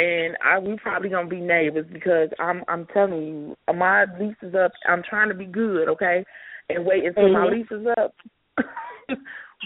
And 0.00 0.36
I 0.42 0.58
we 0.58 0.76
probably 0.76 1.10
gonna 1.10 1.28
be 1.28 1.40
neighbors 1.40 1.86
because 1.92 2.30
I'm 2.38 2.62
I'm 2.68 2.86
telling 2.86 3.22
you, 3.22 3.56
my 3.74 4.06
lease 4.18 4.36
is 4.42 4.54
up. 4.54 4.72
I'm 4.88 5.02
trying 5.08 5.28
to 5.28 5.34
be 5.34 5.46
good, 5.46 5.88
okay? 5.88 6.24
And 6.68 6.86
wait 6.86 7.04
until 7.04 7.24
mm-hmm. 7.24 7.32
my 7.32 7.46
lease 7.46 7.66
is 7.70 7.86
up. 7.98 8.14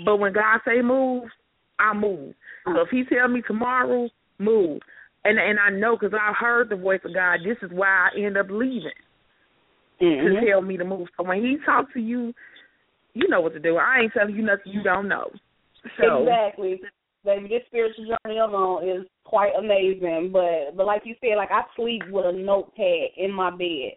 but 0.04 0.16
when 0.16 0.32
God 0.32 0.60
say 0.66 0.82
move, 0.82 1.24
I 1.78 1.94
move. 1.94 2.34
So 2.66 2.80
if 2.80 2.88
He 2.90 3.04
tell 3.04 3.28
me 3.28 3.42
tomorrow, 3.46 4.08
move 4.38 4.80
and 5.24 5.38
and 5.38 5.58
I 5.58 5.70
know 5.70 5.96
because 5.96 6.14
I 6.14 6.32
heard 6.38 6.68
the 6.68 6.76
voice 6.76 7.00
of 7.04 7.14
God. 7.14 7.40
This 7.44 7.56
is 7.62 7.70
why 7.72 8.08
I 8.12 8.18
end 8.18 8.36
up 8.36 8.46
leaving 8.50 8.90
mm-hmm. 10.00 10.34
to 10.34 10.50
tell 10.50 10.62
me 10.62 10.76
to 10.76 10.84
move. 10.84 11.08
So 11.16 11.24
when 11.24 11.42
He 11.42 11.56
talks 11.64 11.92
to 11.94 12.00
you, 12.00 12.32
you 13.14 13.28
know 13.28 13.40
what 13.40 13.54
to 13.54 13.60
do. 13.60 13.76
I 13.76 14.00
ain't 14.02 14.12
telling 14.12 14.34
you 14.34 14.42
nothing 14.42 14.72
you 14.72 14.82
don't 14.82 15.08
know. 15.08 15.30
So 16.00 16.22
exactly, 16.22 16.80
baby. 17.24 17.48
This 17.48 17.66
spiritual 17.66 18.06
journey 18.06 18.38
alone 18.38 18.88
is 18.88 19.06
quite 19.24 19.52
amazing. 19.58 20.30
But 20.32 20.76
but 20.76 20.86
like 20.86 21.02
you 21.04 21.14
said, 21.20 21.36
like 21.36 21.50
I 21.50 21.62
sleep 21.76 22.02
with 22.10 22.26
a 22.26 22.32
notepad 22.32 23.16
in 23.16 23.32
my 23.32 23.50
bed. 23.50 23.96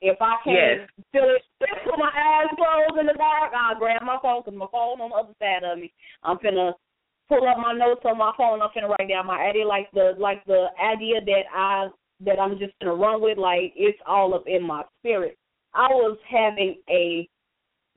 If 0.00 0.16
I 0.20 0.36
can't 0.44 0.86
yes. 0.86 1.04
feel 1.10 1.26
it 1.26 1.42
with 1.84 1.98
my 1.98 2.10
eyes 2.14 2.54
closed 2.54 3.00
in 3.00 3.06
the 3.06 3.18
dark, 3.18 3.52
I'll 3.52 3.78
grab 3.78 4.02
my 4.02 4.18
phone 4.22 4.42
because 4.44 4.58
my 4.58 4.70
phone 4.70 5.00
on 5.00 5.10
the 5.10 5.16
other 5.16 5.34
side 5.40 5.66
of 5.66 5.78
me. 5.78 5.92
I'm 6.22 6.38
finna 6.38 6.72
pull 7.28 7.46
up 7.48 7.58
my 7.58 7.72
notes 7.72 8.02
on 8.04 8.16
my 8.16 8.32
phone. 8.36 8.62
I'm 8.62 8.70
finna 8.70 8.88
write 8.88 9.08
down 9.08 9.26
my 9.26 9.42
idea, 9.42 9.66
like 9.66 9.90
the 9.92 10.14
like 10.18 10.44
the 10.46 10.66
idea 10.80 11.20
that 11.24 11.50
I 11.52 11.88
that 12.24 12.38
I'm 12.38 12.58
just 12.58 12.78
gonna 12.80 12.94
run 12.94 13.20
with. 13.20 13.38
Like 13.38 13.72
it's 13.74 13.98
all 14.06 14.34
up 14.34 14.44
in 14.46 14.62
my 14.62 14.84
spirit. 15.00 15.36
I 15.74 15.88
was 15.88 16.16
having 16.30 16.76
a 16.88 17.28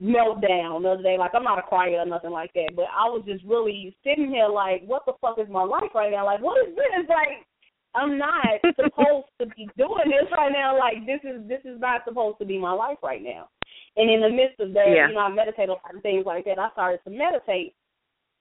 meltdown 0.02 0.82
the 0.82 0.90
other 0.98 1.02
day. 1.02 1.16
Like 1.16 1.30
I'm 1.34 1.44
not 1.44 1.58
a 1.58 1.62
crier 1.62 2.00
or 2.00 2.06
nothing 2.06 2.30
like 2.30 2.52
that, 2.54 2.70
but 2.74 2.86
I 2.90 3.06
was 3.06 3.22
just 3.24 3.44
really 3.44 3.94
sitting 4.02 4.28
here 4.28 4.48
like, 4.48 4.82
what 4.84 5.02
the 5.06 5.12
fuck 5.20 5.38
is 5.38 5.48
my 5.48 5.62
life 5.62 5.94
right 5.94 6.10
now? 6.10 6.26
Like 6.26 6.42
what 6.42 6.66
is 6.66 6.74
this? 6.74 7.08
Like 7.08 7.46
I'm 7.94 8.18
not 8.18 8.58
supposed 8.76 9.30
to 9.40 9.46
be 9.54 9.68
doing 9.78 10.10
this 10.10 10.28
right 10.36 10.52
now. 10.52 10.76
Like 10.78 11.06
this 11.06 11.20
is 11.22 11.46
this 11.48 11.60
is 11.64 11.78
not 11.80 12.02
supposed 12.04 12.38
to 12.40 12.44
be 12.44 12.58
my 12.58 12.72
life 12.72 12.98
right 13.02 13.22
now. 13.22 13.48
And 13.96 14.10
in 14.10 14.20
the 14.22 14.30
midst 14.30 14.58
of 14.58 14.72
that, 14.72 14.88
Yeah. 14.88 15.08
you 15.08 15.14
know, 15.14 15.20
I 15.20 15.28
meditate 15.28 15.68
on 15.68 16.00
things 16.00 16.24
like 16.26 16.46
that. 16.46 16.58
I 16.58 16.70
started 16.72 17.00
to 17.04 17.10
meditate, 17.10 17.74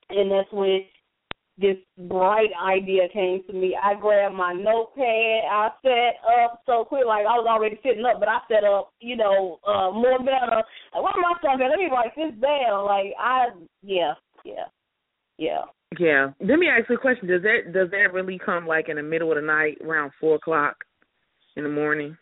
and 0.09 0.31
that's 0.31 0.51
when 0.51 0.85
this 1.61 1.77
bright 2.09 2.49
idea 2.61 3.07
came 3.13 3.43
to 3.47 3.53
me. 3.53 3.77
I 3.81 3.93
grabbed 3.93 4.35
my 4.35 4.53
notepad. 4.53 5.43
I 5.49 5.69
set 5.81 6.15
up 6.43 6.61
so 6.65 6.83
quick, 6.83 7.05
like 7.05 7.25
I 7.25 7.37
was 7.37 7.47
already 7.47 7.79
sitting 7.83 8.03
up, 8.05 8.19
but 8.19 8.27
I 8.29 8.39
set 8.49 8.63
up, 8.63 8.93
you 8.99 9.15
know, 9.15 9.59
uh 9.67 9.91
more 9.91 10.17
better. 10.19 10.63
Like, 10.93 11.03
what 11.03 11.15
am 11.15 11.25
I 11.25 11.33
talking? 11.41 11.65
About? 11.65 11.69
Let 11.69 11.79
me 11.79 11.89
write 11.91 12.15
this 12.15 12.33
down. 12.41 12.85
Like 12.85 13.13
I, 13.19 13.47
yeah, 13.83 14.13
yeah, 14.43 14.65
yeah. 15.37 15.61
Yeah. 15.99 16.31
Let 16.39 16.57
me 16.57 16.67
ask 16.67 16.89
you 16.89 16.95
a 16.95 16.99
question. 16.99 17.27
Does 17.27 17.41
that 17.43 17.73
does 17.73 17.91
that 17.91 18.13
really 18.13 18.39
come 18.43 18.65
like 18.65 18.89
in 18.89 18.95
the 18.95 19.03
middle 19.03 19.29
of 19.31 19.35
the 19.35 19.41
night, 19.41 19.77
around 19.83 20.11
four 20.19 20.35
o'clock 20.35 20.75
in 21.55 21.63
the 21.63 21.69
morning? 21.69 22.17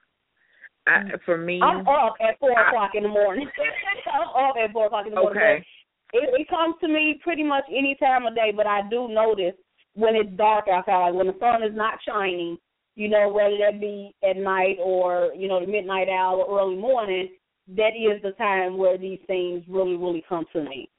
I, 0.88 1.02
for 1.24 1.38
me, 1.38 1.62
I'm 1.62 1.88
up 1.88 2.16
at 2.20 2.40
four 2.40 2.58
I- 2.58 2.70
o'clock 2.70 2.92
in 2.96 3.04
the 3.04 3.10
morning. 3.10 3.48
I'm 4.14 4.28
up 4.30 4.56
at 4.64 4.72
four 4.74 4.88
o'clock 4.88 5.06
in 5.06 5.14
the 5.14 5.22
morning. 5.22 5.38
okay. 5.42 5.66
It, 6.14 6.42
it 6.42 6.50
comes 6.50 6.76
to 6.82 6.88
me 6.88 7.20
pretty 7.24 7.44
much 7.44 7.64
any 7.70 7.96
time 8.00 8.26
of 8.26 8.36
day, 8.36 8.52
but 8.56 8.68
I 8.68 8.82
do 8.90 9.08
notice 9.08 9.54
when 9.94 10.16
it's 10.16 10.36
dark 10.38 10.68
outside, 10.68 11.14
when 11.14 11.28
the 11.28 11.36
sun 11.40 11.64
is 11.64 11.76
not 11.76 12.00
shining, 12.08 12.58
you 12.96 13.10
know, 13.10 13.30
whether 13.30 13.58
that 13.58 13.80
be 13.80 14.16
at 14.28 14.38
night 14.38 14.78
or, 14.84 15.32
you 15.36 15.48
know, 15.48 15.60
the 15.60 15.72
midnight 15.72 16.10
hour 16.10 16.38
or 16.38 16.62
early 16.62 16.76
morning, 16.76 17.30
that 17.76 17.92
is 17.96 18.22
the 18.24 18.32
time 18.32 18.78
where 18.78 18.98
these 18.98 19.20
things 19.28 19.64
really, 19.68 19.96
really 19.96 20.24
come 20.28 20.46
to 20.54 20.64
me. 20.64 20.90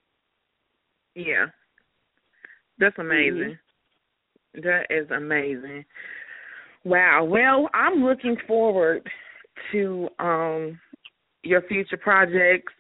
Yeah. 1.15 1.47
That's 2.79 2.99
amazing. 2.99 3.59
That 4.55 4.87
is 4.91 5.11
amazing. 5.11 5.85
Wow. 6.85 7.25
Well, 7.25 7.69
I'm 7.75 8.05
looking 8.05 8.37
forward 8.47 9.09
to 9.73 10.09
um 10.19 10.81
your 11.43 11.63
future 11.63 11.97
projects. 11.97 12.73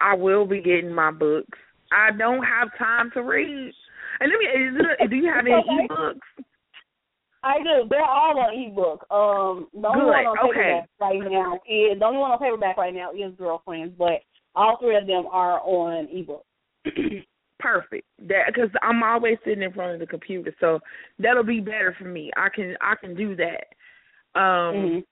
I 0.00 0.14
will 0.14 0.46
be 0.46 0.60
getting 0.60 0.92
my 0.92 1.10
books. 1.10 1.58
I 1.92 2.10
don't 2.16 2.42
have 2.44 2.68
time 2.78 3.10
to 3.14 3.22
read. 3.22 3.72
And 4.20 4.32
let 4.32 4.38
me 4.38 4.46
it, 5.00 5.10
do 5.10 5.16
you 5.16 5.32
have 5.32 5.46
any 5.46 5.54
Okay. 5.54 5.88
ebooks? 5.88 6.44
I 7.42 7.58
do. 7.58 7.88
They're 7.88 8.04
all 8.04 8.38
on 8.38 8.54
ebook. 8.54 9.06
Um, 9.10 9.68
the 9.80 9.88
only 9.88 10.04
Good. 10.04 10.10
one 10.10 10.26
on 10.26 10.50
Okay. 10.50 10.80
paperback 10.82 10.88
right 11.00 11.30
now 11.30 11.54
is 11.66 11.98
the 11.98 12.04
only 12.04 12.18
one 12.18 12.32
on 12.32 12.38
paperback 12.38 12.76
right 12.76 12.94
now 12.94 13.12
is 13.12 13.32
GurlFriends, 13.34 13.96
but 13.96 14.22
all 14.54 14.76
three 14.80 14.96
of 14.96 15.06
them 15.06 15.26
are 15.30 15.60
on 15.60 16.08
ebook. 16.10 16.44
Perfect. 17.60 18.06
That 18.20 18.46
because 18.48 18.70
I'm 18.82 19.02
always 19.02 19.36
sitting 19.44 19.62
in 19.62 19.72
front 19.72 19.94
of 19.94 20.00
the 20.00 20.06
computer, 20.06 20.54
so 20.60 20.80
that'll 21.18 21.42
be 21.42 21.60
better 21.60 21.94
for 21.98 22.04
me. 22.04 22.30
I 22.36 22.48
can 22.48 22.76
I 22.80 22.94
can 22.94 23.16
do 23.16 23.34
that. 23.36 23.66
Um 24.38 24.74
Mhm. 24.74 25.04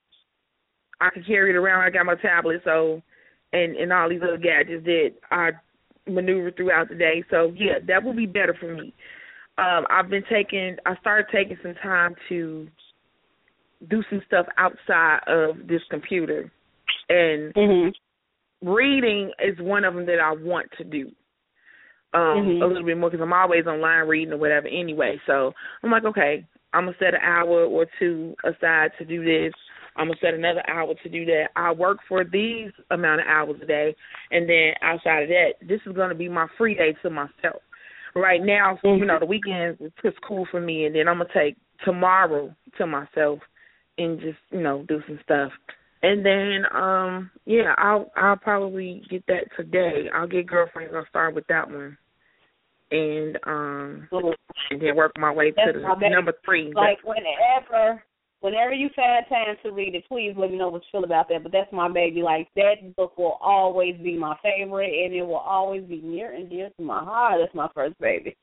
I 1.00 1.10
can 1.10 1.24
carry 1.24 1.50
it 1.50 1.56
around. 1.56 1.82
I 1.82 1.90
got 1.90 2.06
my 2.06 2.14
tablet, 2.14 2.62
so 2.64 3.02
and 3.52 3.76
and 3.76 3.92
all 3.92 4.08
these 4.08 4.22
other 4.22 4.38
gadgets 4.38 4.84
that 4.84 5.10
I 5.30 5.50
maneuver 6.06 6.50
throughout 6.50 6.88
the 6.88 6.94
day. 6.94 7.24
So 7.30 7.52
yeah, 7.56 7.78
that 7.86 8.02
will 8.02 8.14
be 8.14 8.26
better 8.26 8.54
for 8.58 8.74
me. 8.74 8.94
Um, 9.58 9.86
I've 9.90 10.10
been 10.10 10.24
taking. 10.30 10.76
I 10.84 10.96
started 11.00 11.26
taking 11.32 11.56
some 11.62 11.74
time 11.82 12.14
to 12.28 12.68
do 13.88 14.02
some 14.10 14.22
stuff 14.26 14.46
outside 14.58 15.20
of 15.26 15.66
this 15.66 15.82
computer, 15.90 16.50
and 17.08 17.54
Mhm. 17.54 17.94
reading 18.62 19.32
is 19.38 19.58
one 19.60 19.84
of 19.84 19.94
them 19.94 20.06
that 20.06 20.20
I 20.20 20.32
want 20.32 20.70
to 20.78 20.84
do. 20.84 21.12
Um, 22.14 22.22
Mhm. 22.22 22.62
a 22.62 22.66
little 22.66 22.84
bit 22.84 22.96
more 22.96 23.10
because 23.10 23.22
I'm 23.22 23.32
always 23.32 23.66
online 23.66 24.08
reading 24.08 24.32
or 24.32 24.38
whatever 24.38 24.68
anyway. 24.68 25.20
So 25.26 25.54
I'm 25.82 25.90
like, 25.90 26.04
okay, 26.04 26.46
I'm 26.72 26.86
gonna 26.86 26.96
set 26.98 27.14
an 27.14 27.20
hour 27.22 27.64
or 27.64 27.86
two 27.98 28.34
aside 28.44 28.92
to 28.98 29.04
do 29.04 29.24
this. 29.24 29.54
I'm 29.96 30.08
gonna 30.08 30.18
set 30.20 30.34
another 30.34 30.62
hour 30.68 30.94
to 31.02 31.08
do 31.08 31.24
that. 31.26 31.48
I 31.56 31.72
work 31.72 31.98
for 32.08 32.24
these 32.24 32.70
amount 32.90 33.22
of 33.22 33.26
hours 33.26 33.56
a 33.62 33.66
day, 33.66 33.94
and 34.30 34.48
then 34.48 34.72
outside 34.82 35.24
of 35.24 35.28
that, 35.28 35.52
this 35.66 35.80
is 35.86 35.94
gonna 35.94 36.14
be 36.14 36.28
my 36.28 36.46
free 36.58 36.74
day 36.74 36.94
to 37.02 37.10
myself. 37.10 37.62
Right 38.14 38.42
now, 38.42 38.78
you 38.82 39.04
know, 39.04 39.18
the 39.18 39.26
weekends 39.26 39.78
it's 39.80 39.94
just 40.02 40.16
cool 40.26 40.46
for 40.50 40.60
me, 40.60 40.86
and 40.86 40.94
then 40.94 41.08
I'm 41.08 41.18
gonna 41.18 41.30
take 41.34 41.56
tomorrow 41.84 42.54
to 42.78 42.86
myself 42.86 43.40
and 43.98 44.20
just 44.20 44.38
you 44.50 44.60
know 44.60 44.84
do 44.88 45.02
some 45.06 45.18
stuff. 45.24 45.52
And 46.02 46.24
then 46.24 46.64
um 46.74 47.30
yeah, 47.44 47.74
I'll 47.78 48.10
I'll 48.16 48.36
probably 48.36 49.02
get 49.10 49.26
that 49.26 49.44
today. 49.56 50.08
I'll 50.14 50.28
get 50.28 50.46
GurlFriends. 50.46 50.94
I'll 50.94 51.06
start 51.08 51.34
with 51.34 51.46
that 51.48 51.68
one. 51.68 51.96
And 52.90 53.38
um 53.46 54.08
and 54.70 54.80
then 54.80 54.94
work 54.96 55.12
my 55.18 55.32
way 55.32 55.50
to 55.50 55.56
That's 55.56 56.00
the 56.00 56.08
number 56.08 56.32
three. 56.44 56.72
Like 56.74 56.98
whenever, 57.02 58.02
whenever 58.46 58.72
you 58.72 58.88
find 58.94 59.26
time 59.28 59.56
to 59.64 59.72
read 59.72 59.96
it, 59.96 60.04
please 60.06 60.32
let 60.36 60.52
me 60.52 60.56
know 60.56 60.68
what 60.68 60.82
you 60.82 60.88
feel 60.92 61.04
about 61.04 61.28
that. 61.28 61.42
But 61.42 61.50
that's 61.50 61.72
my 61.72 61.90
baby. 61.90 62.22
Like 62.22 62.46
that 62.54 62.94
book 62.94 63.18
will 63.18 63.38
always 63.40 63.96
be 63.96 64.16
my 64.16 64.36
favorite, 64.40 65.04
and 65.04 65.12
it 65.12 65.22
will 65.22 65.34
always 65.34 65.82
be 65.82 66.00
near 66.00 66.32
and 66.32 66.48
dear 66.48 66.70
to 66.78 66.84
my 66.84 67.02
heart. 67.02 67.40
That's 67.40 67.54
my 67.56 67.68
first 67.74 67.98
baby. 67.98 68.36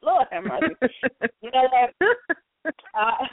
Lord 0.00 0.28
have 0.30 0.44
mercy. 0.44 0.76
you 1.42 1.50
know 1.50 1.66
what? 1.72 2.74
I, 2.94 3.26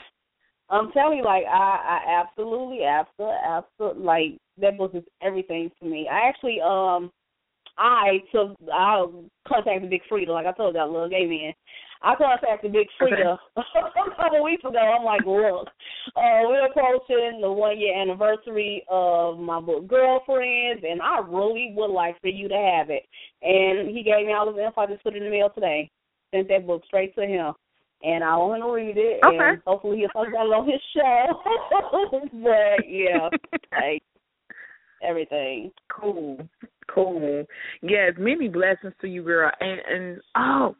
I'm 0.68 0.90
telling 0.90 1.18
you, 1.18 1.24
like 1.24 1.44
I, 1.44 2.00
I 2.02 2.22
absolutely, 2.24 2.82
absolutely, 2.82 3.36
absolutely, 3.46 4.04
like 4.04 4.38
that 4.60 4.76
book 4.76 4.92
is 4.94 5.04
everything 5.22 5.70
to 5.80 5.88
me. 5.88 6.08
I 6.10 6.28
actually, 6.28 6.58
um, 6.60 7.12
I 7.78 8.18
took, 8.32 8.56
I 8.72 9.04
contacted 9.46 9.90
Big 9.90 10.02
Freedia, 10.10 10.28
like 10.28 10.46
I 10.46 10.52
told 10.52 10.74
that 10.74 10.88
little 10.88 11.08
gay 11.08 11.26
man. 11.26 11.52
I 12.06 12.14
contacted 12.14 12.72
Big 12.72 12.86
Freedia 13.00 13.36
a 13.56 13.62
couple 14.16 14.44
weeks 14.44 14.62
ago. 14.62 14.78
I'm 14.78 15.04
like, 15.04 15.26
look, 15.26 15.66
uh, 16.14 16.46
we're 16.46 16.66
approaching 16.66 17.40
the 17.40 17.50
one 17.50 17.80
year 17.80 18.00
anniversary 18.00 18.84
of 18.88 19.40
my 19.40 19.60
book 19.60 19.88
GurlFriends, 19.88 20.88
and 20.88 21.02
I 21.02 21.18
really 21.28 21.72
would 21.74 21.90
like 21.90 22.20
for 22.20 22.28
you 22.28 22.46
to 22.46 22.54
have 22.54 22.90
it. 22.90 23.02
And 23.42 23.88
he 23.88 24.04
gave 24.04 24.24
me 24.24 24.34
all 24.34 24.52
the 24.52 24.64
info. 24.64 24.82
I 24.82 24.86
just 24.86 25.02
put 25.02 25.14
it 25.14 25.22
in 25.22 25.24
the 25.24 25.30
mail 25.30 25.50
today. 25.52 25.90
Sent 26.32 26.46
that 26.48 26.64
book 26.64 26.82
straight 26.86 27.12
to 27.16 27.22
him 27.22 27.54
and 28.04 28.22
I 28.22 28.36
want 28.36 28.62
to 28.62 28.70
read 28.70 28.96
it. 28.96 29.20
Okay. 29.26 29.36
And 29.40 29.62
hopefully 29.66 29.98
he'll 29.98 30.08
talk 30.08 30.28
about 30.28 30.46
it 30.46 30.52
on 30.52 30.68
his 30.68 30.80
show. 30.94 32.20
but 32.42 32.88
yeah, 32.88 33.28
like 33.72 34.02
everything. 35.02 35.72
Cool. 35.88 36.38
Cool. 36.88 37.44
Yes, 37.82 38.12
many 38.18 38.48
blessings 38.48 38.94
to 39.00 39.08
you, 39.08 39.22
girl. 39.22 39.50
And 39.60 39.80
and 39.88 40.20
oh, 40.36 40.76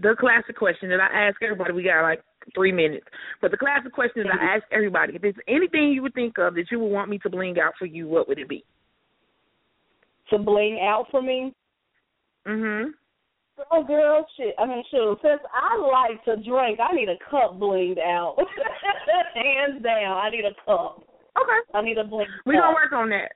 the 0.00 0.14
classic 0.18 0.56
question 0.56 0.88
that 0.90 1.00
I 1.00 1.28
ask 1.28 1.36
everybody, 1.42 1.72
we 1.72 1.82
got 1.82 2.02
like 2.02 2.22
three 2.54 2.72
minutes. 2.72 3.06
But 3.40 3.50
the 3.50 3.56
classic 3.56 3.92
question 3.92 4.24
that 4.24 4.38
I 4.40 4.56
ask 4.56 4.64
everybody, 4.72 5.14
if 5.14 5.22
there's 5.22 5.34
anything 5.48 5.92
you 5.92 6.02
would 6.02 6.14
think 6.14 6.38
of 6.38 6.54
that 6.54 6.66
you 6.70 6.78
would 6.78 6.90
want 6.90 7.10
me 7.10 7.18
to 7.18 7.30
bling 7.30 7.58
out 7.58 7.74
for 7.78 7.86
you, 7.86 8.08
what 8.08 8.28
would 8.28 8.38
it 8.38 8.48
be? 8.48 8.64
To 10.30 10.38
bling 10.38 10.80
out 10.80 11.06
for 11.10 11.22
me. 11.22 11.54
Mhm. 12.46 12.94
Oh 13.70 13.84
girl, 13.84 14.26
shit. 14.36 14.54
I 14.58 14.66
mean, 14.66 14.82
shoot. 14.90 15.18
Since 15.22 15.40
I 15.52 15.76
like 15.76 16.24
to 16.24 16.36
drink, 16.42 16.80
I 16.80 16.92
need 16.92 17.08
a 17.08 17.18
cup 17.30 17.58
blinged 17.58 17.98
out. 17.98 18.36
Hands 19.34 19.82
down, 19.82 20.18
I 20.18 20.30
need 20.30 20.44
a 20.44 20.54
cup. 20.66 21.04
Okay. 21.40 21.60
I 21.74 21.82
need 21.82 21.98
a 21.98 22.04
bling. 22.04 22.26
We're 22.44 22.60
gonna 22.60 22.74
work 22.74 22.92
on 22.92 23.10
that. 23.10 23.32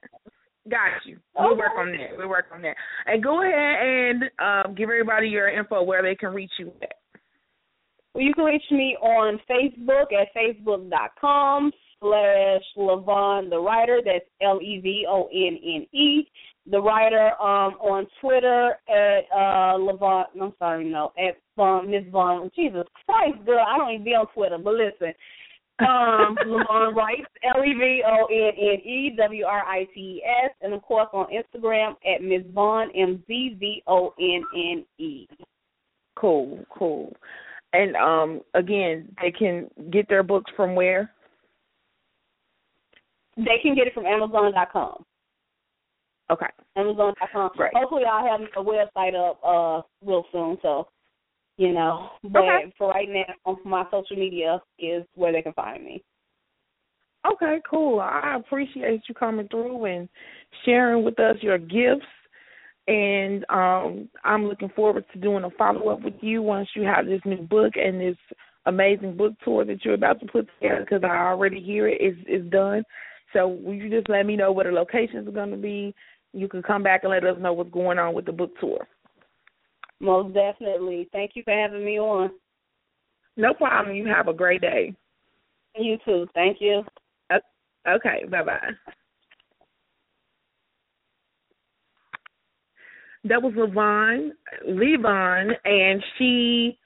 Got 0.68 1.04
you. 1.06 1.18
We'll 1.36 1.52
Okay. 1.52 1.58
work 1.60 1.72
on 1.78 1.92
that. 1.92 2.16
We'll 2.18 2.28
work 2.28 2.46
on 2.52 2.62
that. 2.62 2.76
And 3.06 3.22
go 3.22 3.42
ahead 3.42 3.86
and 3.86 4.30
um, 4.38 4.74
give 4.74 4.90
everybody 4.90 5.28
your 5.28 5.48
info 5.48 5.82
where 5.82 6.02
they 6.02 6.14
can 6.14 6.32
reach 6.34 6.52
you 6.58 6.72
at. 6.82 6.94
Well, 8.14 8.24
you 8.24 8.34
can 8.34 8.44
reach 8.44 8.64
me 8.70 8.96
on 9.00 9.38
Facebook 9.48 10.12
at 10.12 10.28
facebook.com 10.34 11.72
slash 12.00 12.62
Levon 12.76 13.50
the 13.50 13.58
writer. 13.58 14.00
That's 14.04 14.24
L 14.42 14.60
E 14.62 14.80
V 14.80 15.06
O 15.08 15.28
N 15.32 15.58
N 15.64 15.86
E. 15.92 16.28
The 16.70 16.80
writer 16.80 17.28
um 17.40 17.74
on 17.80 18.06
Twitter 18.20 18.76
at 18.88 19.20
uh 19.32 19.78
Levon 19.78 20.24
I'm 20.40 20.52
sorry, 20.58 20.84
no, 20.84 21.12
at 21.18 21.36
Von 21.56 21.86
MzVonne. 21.88 22.52
Jesus 22.54 22.84
Christ, 23.06 23.44
girl, 23.46 23.64
I 23.66 23.78
don't 23.78 23.92
even 23.92 24.04
be 24.04 24.10
on 24.10 24.26
Twitter, 24.34 24.58
but 24.58 24.74
listen. 24.74 25.12
Um 25.80 26.36
Levon 26.46 26.94
writes 26.94 27.28
L 27.44 27.64
E 27.64 27.72
V 27.74 28.02
O 28.06 28.26
N 28.26 28.52
N 28.56 28.80
E 28.84 29.14
W 29.16 29.44
R 29.44 29.64
I 29.64 29.84
T 29.94 30.00
E 30.00 30.22
S 30.44 30.50
and 30.60 30.74
of 30.74 30.82
course 30.82 31.08
on 31.12 31.26
Instagram 31.26 31.92
at 32.04 32.22
Miss 32.22 32.42
Vaughn 32.52 32.90
M 32.96 33.22
Z 33.26 33.56
V 33.60 33.82
O 33.86 34.12
N 34.18 34.42
N 34.56 34.84
E. 34.98 35.26
Cool, 36.16 36.64
cool. 36.70 37.14
And 37.72 37.94
um 37.96 38.40
again, 38.54 39.14
they 39.22 39.30
can 39.30 39.68
get 39.90 40.08
their 40.08 40.22
books 40.22 40.50
from 40.56 40.74
where? 40.74 41.12
They 43.36 43.58
can 43.62 43.76
get 43.76 43.86
it 43.86 43.94
from 43.94 44.06
Amazon.com. 44.06 45.04
Okay. 46.30 46.46
Amazon.com. 46.76 47.50
Right. 47.56 47.72
Hopefully, 47.74 48.02
I'll 48.10 48.26
have 48.26 48.40
a 48.56 48.62
website 48.62 49.14
up 49.14 49.38
uh 49.44 49.82
real 50.04 50.24
soon. 50.32 50.58
So, 50.60 50.88
you 51.58 51.72
know, 51.72 52.10
but 52.22 52.42
Okay. 52.42 52.72
for 52.78 52.90
right 52.90 53.08
now, 53.08 53.58
my 53.64 53.84
social 53.90 54.16
media 54.16 54.62
is 54.78 55.04
where 55.14 55.32
they 55.32 55.42
can 55.42 55.52
find 55.52 55.84
me. 55.84 56.02
Okay, 57.26 57.60
cool. 57.68 58.00
I 58.00 58.36
appreciate 58.36 59.02
you 59.08 59.14
coming 59.14 59.48
through 59.48 59.84
and 59.84 60.08
sharing 60.64 61.04
with 61.04 61.18
us 61.18 61.36
your 61.42 61.58
gifts. 61.58 62.06
And 62.86 63.44
um 63.50 64.08
I'm 64.24 64.46
looking 64.46 64.70
forward 64.70 65.04
to 65.12 65.18
doing 65.18 65.44
a 65.44 65.50
follow 65.50 65.88
up 65.88 66.00
with 66.00 66.14
you 66.22 66.40
once 66.40 66.68
you 66.74 66.84
have 66.84 67.04
this 67.04 67.20
new 67.26 67.42
book 67.42 67.74
and 67.74 68.00
this 68.00 68.16
amazing 68.64 69.16
book 69.16 69.34
tour 69.44 69.64
that 69.64 69.84
you're 69.84 69.94
about 69.94 70.20
to 70.20 70.26
put 70.26 70.48
together 70.54 70.86
because 70.88 71.02
I 71.04 71.26
already 71.26 71.60
hear 71.60 71.88
it 71.88 72.00
is 72.00 72.16
is 72.26 72.48
done. 72.50 72.84
So 73.34 73.48
will 73.48 73.74
you 73.74 73.90
just 73.90 74.08
let 74.08 74.24
me 74.24 74.36
know 74.36 74.52
where 74.52 74.64
the 74.64 74.70
locations 74.70 75.28
are 75.28 75.32
going 75.32 75.50
to 75.50 75.56
be? 75.56 75.94
You 76.32 76.48
can 76.48 76.62
come 76.62 76.82
back 76.82 77.02
and 77.02 77.10
let 77.10 77.24
us 77.24 77.36
know 77.38 77.52
what's 77.52 77.70
going 77.70 77.98
on 77.98 78.14
with 78.14 78.24
the 78.24 78.32
book 78.32 78.52
tour. 78.58 78.86
Most 80.00 80.34
definitely. 80.34 81.08
Thank 81.12 81.32
you 81.34 81.42
for 81.42 81.52
having 81.52 81.84
me 81.84 81.98
on. 81.98 82.30
No 83.36 83.54
problem. 83.54 83.94
You 83.94 84.06
have 84.06 84.28
a 84.28 84.32
great 84.32 84.60
day. 84.60 84.94
You 85.76 85.98
too. 86.04 86.26
Thank 86.34 86.58
you. 86.60 86.84
Okay. 87.88 88.24
Bye 88.30 88.42
bye. 88.42 88.70
That 93.24 93.42
was 93.42 93.52
Le'Vonne, 93.54 94.30
Le'Vonne, 94.68 95.52
and 95.64 96.02
she 96.16 96.78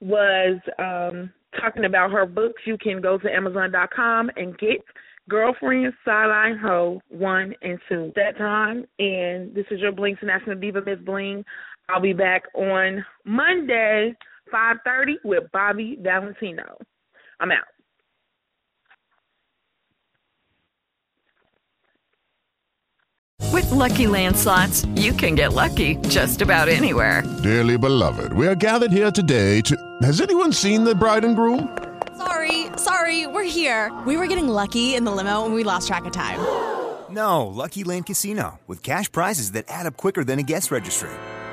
was 0.00 0.58
um 0.78 1.32
talking 1.60 1.84
about 1.84 2.10
her 2.10 2.26
books. 2.26 2.62
You 2.66 2.76
can 2.78 3.00
go 3.00 3.18
to 3.18 3.32
Amazon.com 3.32 4.30
and 4.36 4.58
get 4.58 4.78
GurlFriend 5.30 5.92
Sideline 6.04 6.58
Hoe 6.58 7.00
one 7.08 7.54
and 7.62 7.78
two. 7.88 8.12
That 8.14 8.36
time, 8.38 8.84
and 8.98 9.54
this 9.54 9.66
is 9.70 9.80
your 9.80 9.92
Bling's 9.92 10.18
National 10.22 10.56
Diva 10.56 10.82
Miss 10.84 10.98
Bling. 11.04 11.44
I'll 11.88 12.00
be 12.00 12.12
back 12.12 12.44
on 12.54 13.04
Monday, 13.24 14.14
five 14.50 14.78
thirty, 14.84 15.18
with 15.24 15.44
Bobby 15.52 15.96
Valentino. 16.00 16.78
I'm 17.38 17.52
out. 17.52 17.64
With 23.52 23.70
Lucky 23.70 24.06
Land 24.06 24.36
slots, 24.36 24.84
you 24.96 25.12
can 25.12 25.34
get 25.34 25.52
lucky 25.52 25.96
just 26.08 26.42
about 26.42 26.68
anywhere. 26.68 27.22
Dearly 27.42 27.78
beloved, 27.78 28.32
we 28.32 28.46
are 28.46 28.54
gathered 28.54 28.90
here 28.90 29.10
today 29.10 29.60
to. 29.62 29.76
Has 30.02 30.20
anyone 30.20 30.52
seen 30.52 30.84
the 30.84 30.94
bride 30.94 31.24
and 31.24 31.36
groom? 31.36 31.78
Sorry, 32.16 32.66
sorry, 32.76 33.26
we're 33.26 33.44
here. 33.44 33.96
We 34.06 34.16
were 34.16 34.26
getting 34.26 34.48
lucky 34.48 34.94
in 34.94 35.04
the 35.04 35.12
limo 35.12 35.44
and 35.44 35.54
we 35.54 35.62
lost 35.62 35.86
track 35.86 36.04
of 36.04 36.12
time. 36.12 36.40
No, 37.08 37.46
Lucky 37.46 37.84
Land 37.84 38.06
Casino, 38.06 38.58
with 38.66 38.82
cash 38.82 39.10
prizes 39.12 39.52
that 39.52 39.66
add 39.68 39.86
up 39.86 39.96
quicker 39.96 40.24
than 40.24 40.38
a 40.38 40.42
guest 40.42 40.70
registry. 40.72 41.10